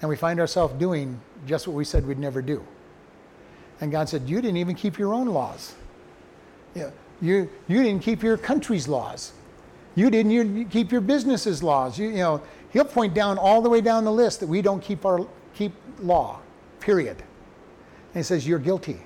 [0.00, 2.64] And we find ourselves doing just what we said we'd never do.
[3.82, 5.74] And God said, You didn't even keep your own laws.
[6.74, 7.50] You, you,
[7.82, 9.32] didn't keep your country's laws.
[9.96, 11.98] You didn't you keep your business's laws.
[11.98, 14.80] You, you know, he'll point down all the way down the list that we don't
[14.80, 16.38] keep our keep law,
[16.78, 17.16] period.
[17.18, 19.00] And he says, You're guilty.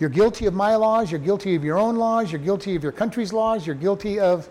[0.00, 2.90] You're guilty of my laws, you're guilty of your own laws, you're guilty of your
[2.90, 4.48] country's laws, you're guilty of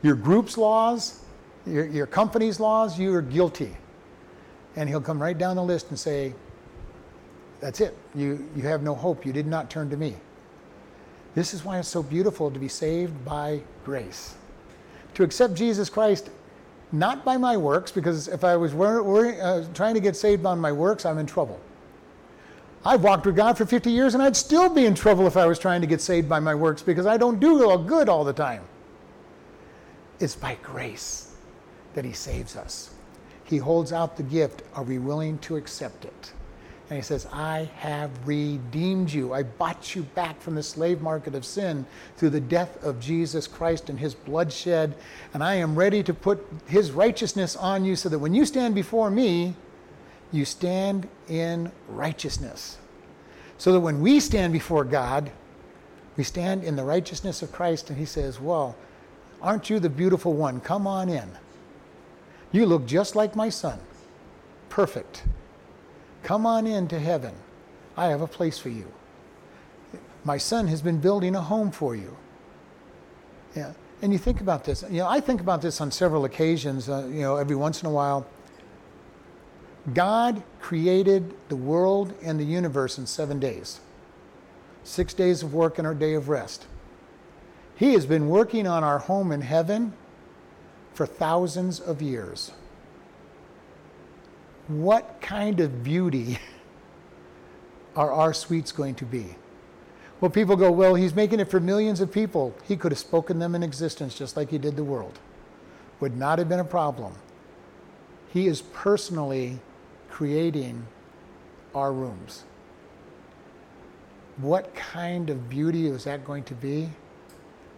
[0.00, 1.22] your group's laws,
[1.66, 3.76] your, your company's laws, you are guilty.
[4.76, 6.34] And he'll come right down the list and say,
[7.60, 7.96] That's it.
[8.14, 9.24] You, you have no hope.
[9.24, 10.14] You did not turn to me.
[11.34, 14.34] This is why it's so beautiful to be saved by grace.
[15.14, 16.30] To accept Jesus Christ,
[16.92, 20.46] not by my works, because if I was wor- wor- uh, trying to get saved
[20.46, 21.60] on my works, I'm in trouble.
[22.84, 25.44] I've walked with God for 50 years and I'd still be in trouble if I
[25.44, 28.22] was trying to get saved by my works because I don't do all good all
[28.22, 28.62] the time.
[30.20, 31.34] It's by grace
[31.94, 32.94] that He saves us.
[33.44, 34.62] He holds out the gift.
[34.74, 36.32] Are we willing to accept it?
[36.88, 39.32] And He says, I have redeemed you.
[39.32, 41.84] I bought you back from the slave market of sin
[42.16, 44.94] through the death of Jesus Christ and His bloodshed.
[45.34, 48.74] And I am ready to put His righteousness on you so that when you stand
[48.74, 49.54] before me,
[50.32, 52.78] you stand in righteousness.
[53.58, 55.30] So that when we stand before God,
[56.16, 58.76] we stand in the righteousness of Christ, and He says, Well,
[59.42, 60.60] aren't you the beautiful one?
[60.60, 61.28] Come on in.
[62.52, 63.80] You look just like my son.
[64.68, 65.24] Perfect.
[66.26, 67.32] Come on in to heaven.
[67.96, 68.92] I have a place for you.
[70.24, 72.16] My son has been building a home for you.
[73.54, 73.74] Yeah.
[74.02, 74.82] And you think about this.
[74.90, 77.86] You know, I think about this on several occasions, uh, you know, every once in
[77.86, 78.26] a while.
[79.94, 83.78] God created the world and the universe in seven days
[84.82, 86.66] six days of work and a day of rest.
[87.76, 89.92] He has been working on our home in heaven
[90.92, 92.50] for thousands of years.
[94.68, 96.38] What kind of beauty
[97.96, 99.36] are our suites going to be?
[100.20, 102.54] Well, people go, well, he's making it for millions of people.
[102.64, 105.18] He could have spoken them in existence just like he did the world.
[106.00, 107.14] Would not have been a problem.
[108.32, 109.58] He is personally
[110.10, 110.86] creating
[111.74, 112.44] our rooms.
[114.38, 116.88] What kind of beauty is that going to be?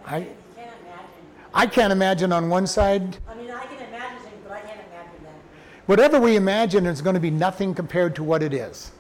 [0.07, 0.27] I, You
[0.57, 1.09] can't imagine.
[1.55, 4.81] I can't imagine on one side, I mean, I can imagine things, but I can't
[4.91, 5.35] imagine that.
[5.89, 8.93] Whatever we imagine is going to be nothing compared to what it is.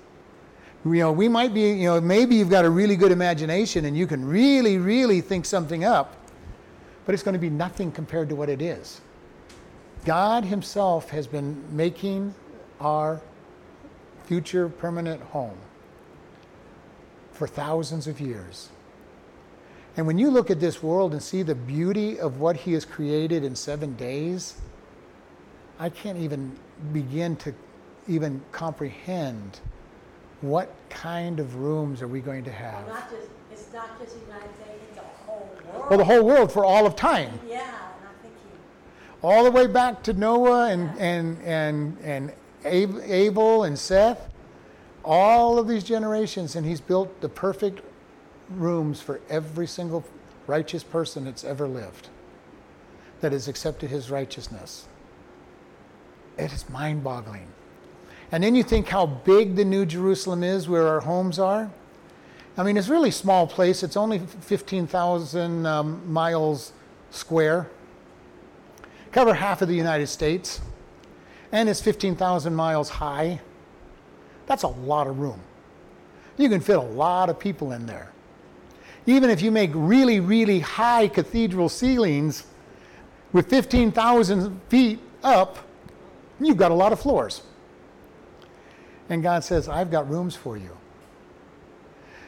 [0.87, 3.95] You know, we might be, you know, maybe you've got a really good imagination and
[3.95, 6.17] you can really, really think something up,
[7.05, 9.03] but it's going to be nothing compared to what it is.
[10.07, 12.35] God Himself has been making
[12.81, 13.21] our
[14.25, 15.59] future permanent home
[17.33, 18.71] for thousands of years.
[19.99, 22.87] And when you look at this world and see the beauty of what He has
[22.87, 24.55] created in seven days,
[25.79, 26.57] I can't even
[26.93, 27.55] begin to
[28.07, 29.61] even comprehend
[30.41, 32.87] what kind of rooms are we going to have.
[32.87, 35.87] Well, not just, it's not just the United States, it's the whole world.
[35.91, 37.39] Well, the whole world for all of time.
[37.47, 38.41] Yeah, and I'm thinking,
[39.23, 42.33] all the way back to Noah and, and, and, and
[42.65, 44.29] Abel and Seth,
[45.05, 47.81] all of these generations, and he's built the perfect
[48.51, 50.05] rooms for every single
[50.47, 52.09] righteous person that's ever lived
[53.21, 54.87] that has accepted his righteousness.
[56.39, 57.47] It is mind boggling.
[58.31, 61.71] And then you think how big the New Jerusalem is where our homes are.
[62.57, 63.83] I mean, it's a really small place.
[63.83, 66.73] It's only 15,000 um, miles
[67.11, 67.69] square
[69.13, 70.61] cover half of the United States,
[71.53, 73.41] and it's 15,000 miles high.
[74.47, 75.41] That's a lot of room.
[76.37, 78.13] You can fit a lot of people in there.
[79.07, 82.47] Even if you make really, really high cathedral ceilings
[83.33, 85.59] with 15,000 feet up,
[86.41, 87.43] you've got a lot of floors.
[89.09, 90.71] And God says, I've got rooms for you.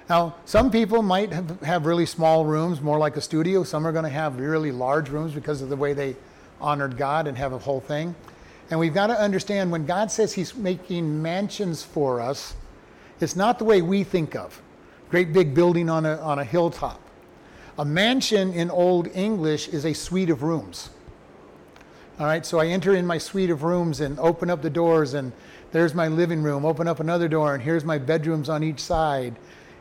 [0.08, 3.62] Now, some people might have, have really small rooms, more like a studio.
[3.62, 6.16] Some are going to have really large rooms because of the way they
[6.60, 8.14] honored God and have a whole thing.
[8.70, 12.54] And we've got to understand when God says He's making mansions for us,
[13.20, 14.60] it's not the way we think of
[15.10, 17.00] great big building on a, on a hilltop.
[17.78, 20.90] A mansion in Old English is a suite of rooms.
[22.20, 25.14] All right, so I enter in my suite of rooms and open up the doors,
[25.14, 25.32] and
[25.72, 26.66] there's my living room.
[26.66, 29.36] Open up another door, and here's my bedrooms on each side.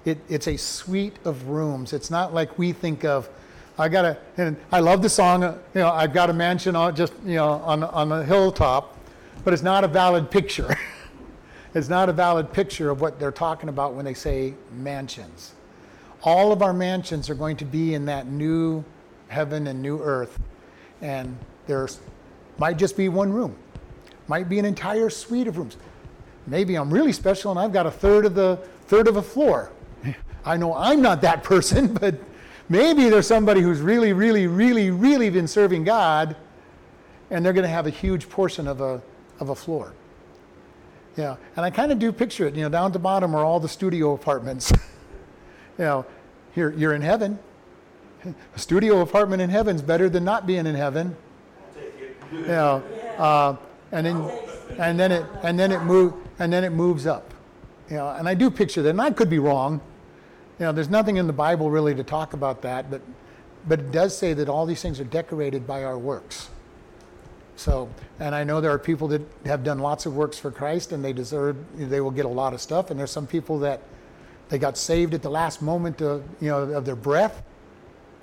[0.06, 1.92] It, it's a suite of rooms.
[1.92, 3.28] It's not like we think of,
[3.78, 6.78] I got a, and I love the song, uh, you know, I've got a mansion
[6.78, 8.98] on just, you know, on, on a hilltop,
[9.44, 10.78] but it's not a valid picture.
[11.74, 15.56] it's not a valid picture of what they're talking about when they say mansions.
[16.24, 18.86] All of our mansions are going to be in that new
[19.28, 20.40] heaven and new earth.
[21.02, 21.38] And
[21.68, 22.00] there's
[22.60, 23.56] might just be one room,
[24.28, 25.78] might be an entire suite of rooms.
[26.46, 28.58] Maybe I'm really special and I've got a third of the
[28.88, 29.72] third of a floor.
[30.46, 32.16] I know I'm not that person, but
[32.70, 36.36] maybe there's somebody who's really, really, really, really been serving God,
[37.30, 39.02] and they're going to have a huge portion of a
[39.40, 39.94] of a floor.
[41.16, 42.56] Yeah, and I kind of do picture it.
[42.56, 44.72] You know, down at the bottom are all the studio apartments.
[45.78, 46.06] you know,
[46.54, 47.40] here you're in heaven.
[48.56, 51.16] A studio apartment in heaven's better than not being in heaven.
[52.32, 52.84] You know,
[53.18, 53.56] uh,
[53.92, 54.32] and then
[54.78, 57.34] and then it and then it move and then it moves up.
[57.90, 59.82] You know, and I do picture that, and I could be wrong.
[60.60, 63.02] You know, there's nothing in the Bible really to talk about that, but
[63.68, 66.50] but it does say that all these things are decorated by our works.
[67.60, 67.90] So,
[68.22, 71.04] and I know there are people that have done lots of works for Christ and
[71.04, 72.90] they deserve, they will get a lot of stuff.
[72.90, 73.82] And there's some people that
[74.48, 77.44] they got saved at the last moment of, you know, of their breath.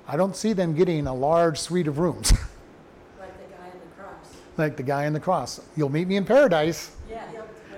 [0.07, 2.31] I don't see them getting a large suite of rooms
[3.19, 4.37] Like the guy on the cross.
[4.57, 5.61] Like the guy on the cross.
[5.75, 6.91] You'll meet me in paradise.
[7.09, 7.23] Yeah.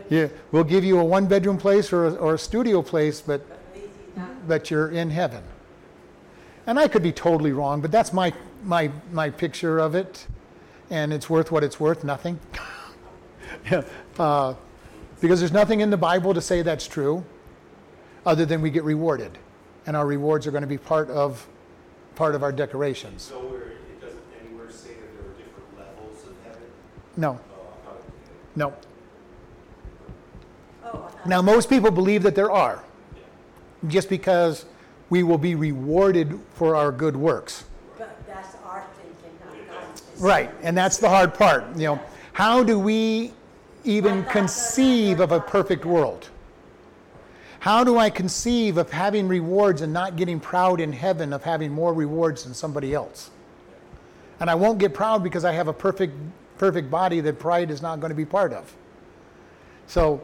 [0.10, 3.48] Yeah, we'll give you a one bedroom place or a, or a studio place, but,
[3.48, 4.48] But at least he's not.
[4.48, 5.44] but you're in heaven.
[6.66, 10.26] And I could be totally wrong, but that's my, my, my picture of it.
[10.90, 12.40] And it's worth what it's worth nothing.
[13.72, 13.84] yeah,
[14.18, 14.56] uh,
[15.22, 17.24] because there's nothing in the Bible to say that's true,
[18.26, 19.38] other than we get rewarded.
[19.86, 21.48] And our rewards are going to be part of,
[22.16, 23.30] part of our decorations.
[23.32, 23.59] Nowhere,
[27.20, 28.74] No, I thought it no.
[31.26, 32.82] Now, most people believe that there are,
[33.88, 34.66] just because
[35.10, 37.66] we will be rewarded for our good works.
[37.98, 40.02] But that's our thinking, not God's.
[40.22, 41.76] Right, and that's the hard part.
[41.76, 42.00] You know,
[42.32, 43.34] how do we
[43.84, 46.30] even conceive of a perfect world?
[47.60, 51.74] How do I conceive of having rewards and not getting proud in heaven of having
[51.74, 53.30] more rewards than somebody else?
[54.40, 56.14] And I won't get proud because I have a perfect
[56.60, 58.72] perfect body that pride is not going to be part of.
[59.88, 60.22] So,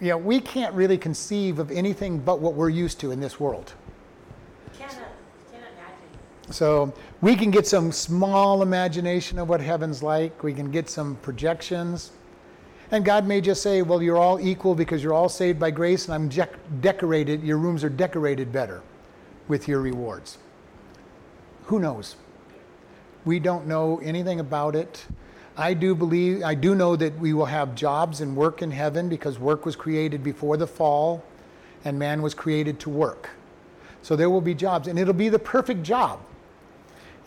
[0.00, 3.40] you know, we can't really conceive of anything but what we're used to in this
[3.40, 3.72] world.
[4.78, 6.52] You uh, cannot, you cannot imagine.
[6.52, 6.92] So
[7.22, 10.42] we can get some small imagination of what heaven's like.
[10.42, 12.10] We can get some projections.
[12.90, 16.04] And God may just say, well, you're all equal because you're all saved by grace,
[16.04, 18.82] and I'm dec- decorated, your rooms are decorated better
[19.48, 20.36] with your rewards.
[21.64, 22.16] Who knows?
[23.24, 25.06] We don't know anything about it.
[25.56, 29.08] I do believe, I do know that we will have jobs and work in heaven
[29.08, 31.24] because work was created before the fall
[31.84, 33.30] and man was created to work.
[34.02, 36.20] So there will be jobs, and it'll be the perfect job.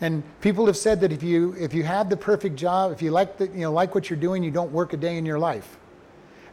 [0.00, 3.10] And people have said that if you if you have the perfect job, if you
[3.10, 5.40] like the you know like what you're doing, you don't work a day in your
[5.40, 5.76] life.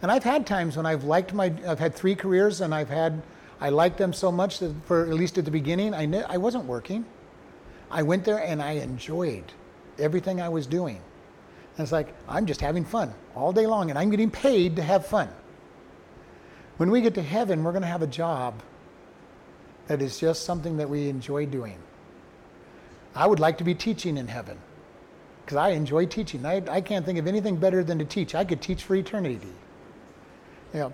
[0.02, 3.22] And I've had times when I've liked my I've had three careers and I've had
[3.62, 6.38] I liked them so much that for at least at the beginning I knew, I
[6.38, 7.06] wasn't working.
[7.92, 9.54] I went there and I enjoyed
[10.00, 11.02] everything I was doing.
[11.78, 14.82] And it's like I'm just having fun all day long and I'm getting paid to
[14.82, 15.30] have fun.
[16.78, 18.62] When we get to heaven, we're going to have a job
[19.88, 21.78] that is just something that we enjoy doing.
[23.14, 24.58] I would like to be teaching in heaven
[25.44, 26.46] because I enjoy teaching.
[26.46, 28.36] I, I can't think of anything better than to teach.
[28.36, 29.54] I could teach for eternity.
[30.74, 30.90] Yeah.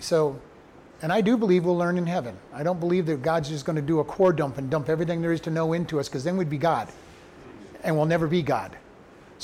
[0.00, 0.40] So,
[1.00, 2.36] and I do believe we'll learn in heaven.
[2.52, 5.22] I don't believe that God's just going to do a core dump and dump everything
[5.22, 6.88] there is to know into us because then we'd be God
[7.82, 8.76] and we'll never be God.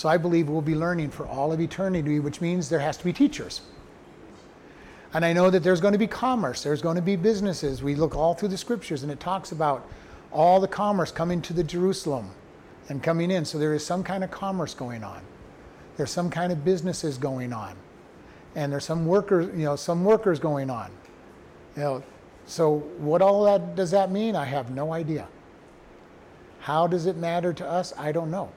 [0.01, 3.05] So I believe we'll be learning for all of eternity, which means there has to
[3.05, 3.61] be teachers.
[5.13, 7.83] And I know that there's going to be commerce, there's going to be businesses.
[7.83, 9.87] We look all through the scriptures and it talks about
[10.33, 12.31] all the commerce coming to the Jerusalem
[12.89, 13.45] and coming in.
[13.45, 15.21] So there is some kind of commerce going on.
[15.99, 17.77] There's some kind of businesses going on.
[18.55, 20.91] And there's some workers, you know, some workers going on.
[21.77, 22.03] You know,
[22.47, 24.35] so what all that does that mean?
[24.35, 25.29] I have no idea.
[26.61, 27.93] How does it matter to us?
[27.99, 28.51] I don't know.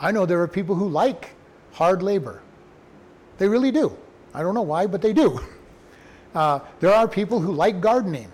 [0.00, 1.30] I know there are people who like
[1.72, 2.42] hard labor.
[3.38, 3.96] They really do.
[4.34, 5.40] I don't know why, but they do.
[6.32, 8.30] Uh, there are people who like gardening.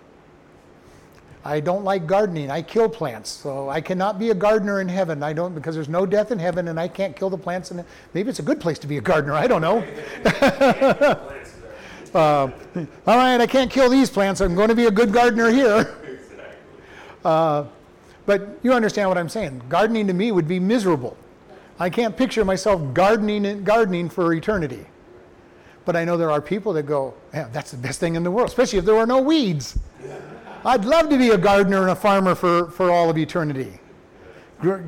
[1.46, 2.50] I don't like gardening.
[2.50, 5.22] I kill plants, so I cannot be a gardener in heaven.
[5.22, 7.70] I don't because there's no death in heaven, and I can't kill the plants.
[7.70, 9.32] And maybe it's a good place to be a gardener.
[9.32, 9.82] I don't know.
[12.14, 12.50] Uh,
[13.06, 14.40] all right, I can't kill these plants.
[14.40, 15.94] I'm going to be a good gardener here.
[17.24, 17.66] Uh,
[18.24, 19.60] but you understand what I'm saying.
[19.68, 21.16] Gardening to me would be miserable.
[21.78, 24.86] I can't picture myself gardening gardening for eternity.
[25.84, 28.30] But I know there are people that go, yeah, that's the best thing in the
[28.30, 29.78] world, especially if there are no weeds.
[30.64, 33.78] I'd love to be a gardener and a farmer for, for all of eternity.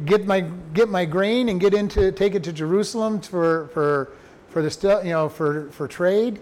[0.06, 0.40] Get my,
[0.74, 4.10] get my grain and get into, take it to Jerusalem for, for,
[4.48, 6.40] for, the you know, for, for trade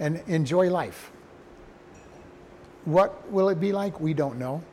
[0.00, 1.12] and enjoy life.
[2.86, 4.00] What will it be like?
[4.00, 4.64] We don't know.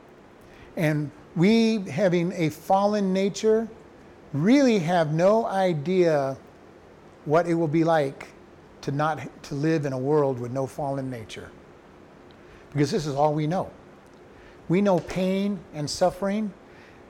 [0.76, 3.68] And we, having a fallen nature,
[4.32, 6.36] really have no idea
[7.24, 8.28] what it will be like
[8.82, 11.50] to not to live in a world with no fallen nature.
[12.72, 13.70] Because this is all we know.
[14.68, 16.52] We know pain and suffering,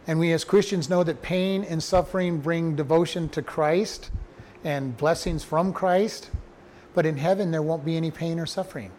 [0.06, 4.10] and we as Christians know that pain and suffering bring devotion to Christ
[4.64, 6.30] and blessings from Christ.
[6.94, 8.90] But in heaven, there won't be any pain or suffering,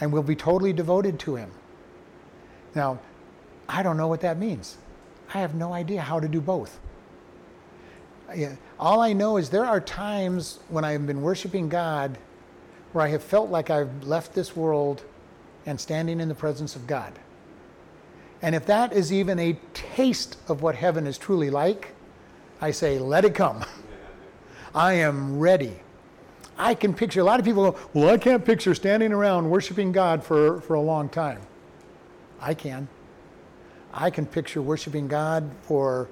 [0.00, 1.50] and we'll be totally devoted to Him.
[2.74, 2.98] Now,
[3.68, 4.76] I don't know what that means.
[5.32, 6.80] I have no idea how to do both.
[8.78, 12.18] All I know is there are times when I've been worshiping God
[12.92, 15.04] where I have felt like I've left this world
[15.66, 17.12] and standing in the presence of God.
[18.42, 21.94] And if that is even a taste of what heaven is truly like,
[22.60, 23.64] I say, let it come.
[24.74, 25.80] I am ready.
[26.56, 29.92] I can picture, a lot of people go, Well, I can't picture standing around worshiping
[29.92, 31.40] God for, for a long time.
[32.40, 32.88] I can.
[33.92, 36.08] I can picture worshiping God for,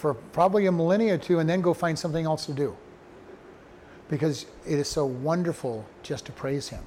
[0.00, 2.76] for probably a millennia or two and then go find something else to do.
[4.08, 6.82] Because it is so wonderful just to praise Him.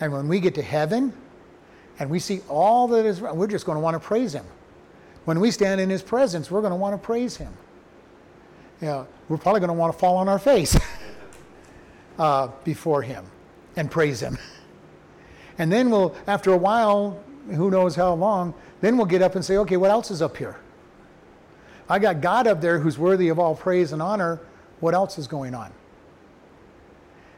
[0.00, 1.12] And when we get to heaven
[1.98, 4.44] and we see all that is, we're just going to want to praise Him.
[5.24, 7.52] When we stand in His presence, we're going to want to praise Him.
[8.82, 10.76] You know, we're probably going to want to fall on our face
[12.18, 13.24] uh, before Him
[13.76, 14.36] and praise Him.
[15.56, 19.44] And then we'll, after a while, who knows how long, then we'll get up and
[19.44, 20.58] say, okay, what else is up here?
[21.88, 24.40] I got God up there who's worthy of all praise and honor.
[24.80, 25.72] What else is going on?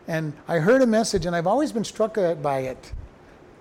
[0.08, 2.92] And I heard a message, and I've always been struck by it.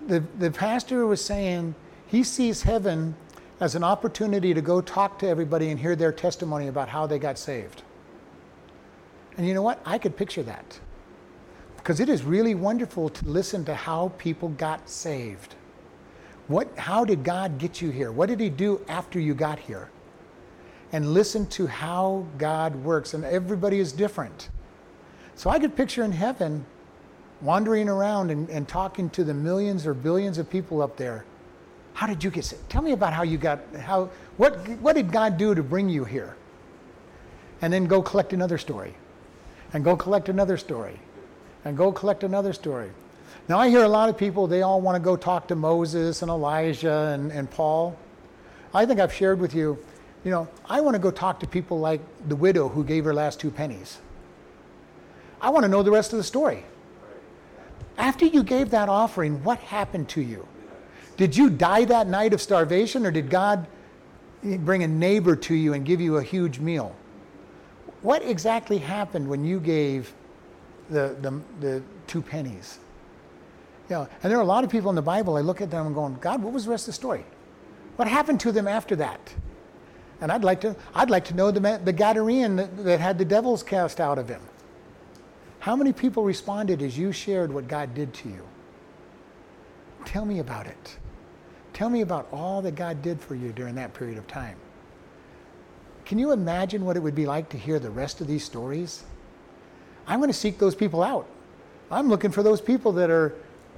[0.06, 1.74] The, the pastor was saying
[2.06, 3.16] he sees heaven
[3.58, 7.18] as an opportunity to go talk to everybody and hear their testimony about how they
[7.18, 7.82] got saved.
[9.36, 9.80] And you know what?
[9.84, 10.78] I could picture that.
[11.76, 15.54] Because it is really wonderful to listen to how people got saved.
[16.48, 18.12] What, how did God get you here?
[18.12, 19.90] What did He do after you got here?
[20.96, 23.12] And listen to how God works.
[23.12, 24.48] And everybody is different.
[25.34, 26.64] So I could picture in heaven
[27.42, 31.26] wandering around and, and talking to the millions or billions of people up there.
[31.92, 32.70] How did you get saved?
[32.70, 36.02] Tell me about how you got, how, what, what did God do to bring you
[36.02, 36.34] here?
[37.60, 38.94] And then go collect another story.
[39.74, 40.98] And go collect another story.
[41.66, 42.90] And go collect another story.
[43.50, 46.22] Now, I hear a lot of people, they all want to go talk to Moses
[46.22, 47.94] and Elijah and, and Paul.
[48.72, 49.76] I think I've shared with you,
[50.26, 53.14] you know, I want to go talk to people like the widow who gave her
[53.14, 53.98] last two pennies.
[55.40, 56.64] I want to know the rest of the story.
[57.96, 60.48] After you gave that offering, what happened to you?
[61.16, 63.68] Did you die that night of starvation, or did God
[64.42, 66.96] bring a neighbor to you and give you a huge meal?
[68.02, 70.12] What exactly happened when you gave
[70.90, 72.80] the, the, the two pennies?
[73.88, 75.70] You know, and there are a lot of people in the Bible, I look at
[75.70, 77.24] them and going, God, what was the rest of the story?
[77.94, 79.32] What happened to them after that?
[80.20, 83.24] And I'd like to, I'd like to know the, the Gadarean that, that had the
[83.24, 84.40] devils cast out of him.
[85.58, 88.46] How many people responded as you shared what God did to you?
[90.04, 90.98] Tell me about it.
[91.72, 94.56] Tell me about all that God did for you during that period of time.
[96.06, 99.02] Can you imagine what it would be like to hear the rest of these stories?
[100.06, 101.26] I'm going to seek those people out.
[101.90, 103.34] I'm looking for those people that are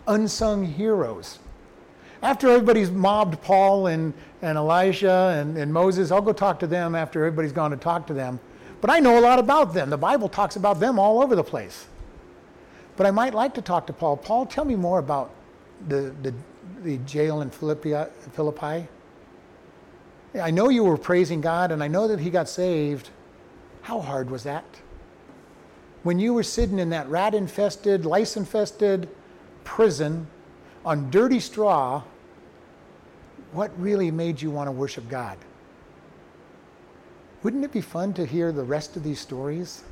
[0.07, 1.39] unsung heroes.
[2.23, 4.12] After everybody's mobbed Paul and,
[4.43, 8.07] and Elijah and, and Moses, I'll go talk to them after everybody's gone to talk
[8.09, 8.41] to them
[8.81, 9.91] but I know a lot about them.
[9.91, 11.87] The Bible talks about them all over the place.
[12.97, 14.16] But I might like to talk to Paul.
[14.16, 15.31] Paul, tell me more about
[15.89, 16.35] the, the,
[16.83, 17.95] the jail in Philippi.
[18.33, 18.89] Philippi.
[20.41, 23.11] I know you were praising God, and I know that he got saved.
[23.83, 24.64] How hard was that?
[26.03, 29.09] When you were sitting in that rat infested, lice infested
[29.64, 30.29] prison
[30.89, 32.03] on dirty straw,
[33.53, 35.36] what really made you want to worship God?
[37.43, 39.84] Wouldn't it be fun to hear the rest of these stories?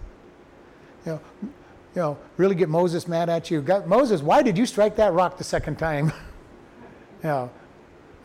[1.05, 1.51] You know, you
[1.97, 3.61] know, really get Moses mad at you.
[3.61, 6.07] God, Moses, why did you strike that rock the second time?
[7.23, 7.51] you know,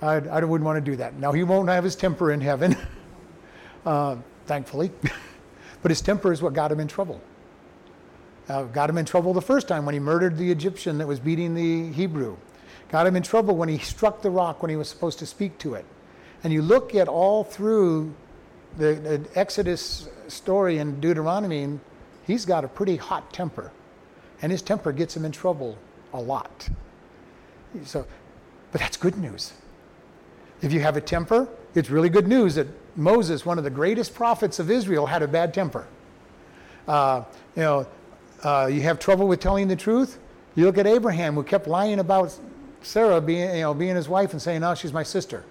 [0.01, 1.19] I, I wouldn't want to do that.
[1.19, 2.77] Now, he won't have his temper in heaven,
[3.85, 4.15] uh,
[4.45, 4.91] thankfully.
[5.81, 7.19] but his temper is what got him in trouble.
[8.47, 11.19] Uh, got him in trouble the first time when he murdered the Egyptian that was
[11.19, 12.37] beating the Hebrew.
[12.91, 15.57] Got him in trouble when he struck the rock when he was supposed to speak
[15.59, 15.85] to it.
[16.43, 18.13] And you look at all through
[18.77, 21.79] the, the Exodus story in Deuteronomy, and
[22.27, 23.71] he's got a pretty hot temper,
[24.41, 25.77] and his temper gets him in trouble
[26.13, 26.69] a lot.
[27.85, 28.05] So,
[28.73, 29.53] but that's good news.
[30.61, 34.13] If you have a temper, it's really good news that Moses, one of the greatest
[34.13, 35.87] prophets of Israel, had a bad temper.
[36.87, 37.23] Uh,
[37.55, 37.87] you know,
[38.43, 40.19] uh, you have trouble with telling the truth.
[40.55, 42.37] You look at Abraham, who kept lying about
[42.81, 45.43] Sarah being, you know, being his wife and saying, "Oh, she's my sister."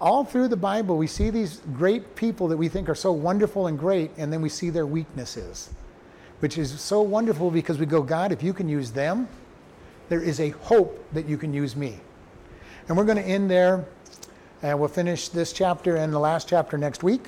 [0.00, 3.66] all through the Bible, we see these great people that we think are so wonderful
[3.66, 5.70] and great, and then we see their weaknesses,
[6.38, 9.28] which is so wonderful because we go, God, if you can use them,
[10.08, 12.00] there is a hope that you can use me.
[12.86, 13.84] And we're going to end there,
[14.62, 17.26] and we'll finish this chapter and the last chapter next week.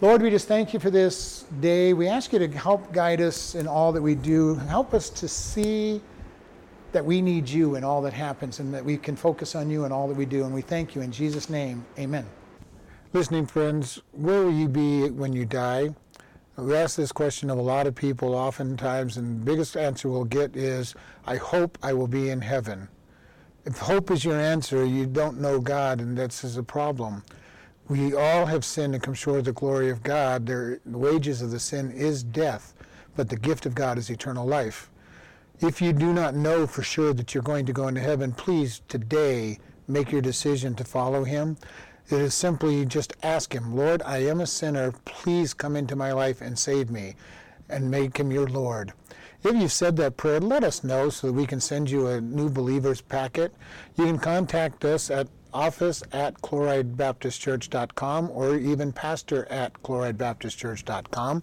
[0.00, 1.92] Lord, we just thank you for this day.
[1.92, 4.56] We ask you to help guide us in all that we do.
[4.56, 6.00] Help us to see
[6.92, 9.84] that we need you in all that happens and that we can focus on you
[9.84, 10.44] in all that we do.
[10.44, 11.84] And we thank you in Jesus' name.
[11.98, 12.26] Amen.
[13.12, 15.90] Listening friends, where will you be when you die?
[16.56, 20.24] We ask this question of a lot of people oftentimes, and the biggest answer we'll
[20.24, 20.94] get is,
[21.24, 22.88] I hope I will be in heaven.
[23.64, 27.22] If hope is your answer, you don't know God, and that's a problem.
[27.88, 30.46] We all have sinned and come short of the glory of God.
[30.46, 32.74] The wages of the sin is death,
[33.14, 34.90] but the gift of God is eternal life.
[35.60, 38.80] If you do not know for sure that you're going to go into heaven, please
[38.86, 39.58] today
[39.88, 41.56] make your decision to follow Him.
[42.08, 44.92] It is simply just ask Him, Lord, I am a sinner.
[45.04, 47.16] Please come into my life and save me,
[47.68, 48.92] and make Him your Lord.
[49.42, 52.20] If you've said that prayer, let us know so that we can send you a
[52.20, 53.52] new believers packet.
[53.96, 61.42] You can contact us at office at chloridebaptistchurch.com or even pastor at chloridebaptistchurch.com.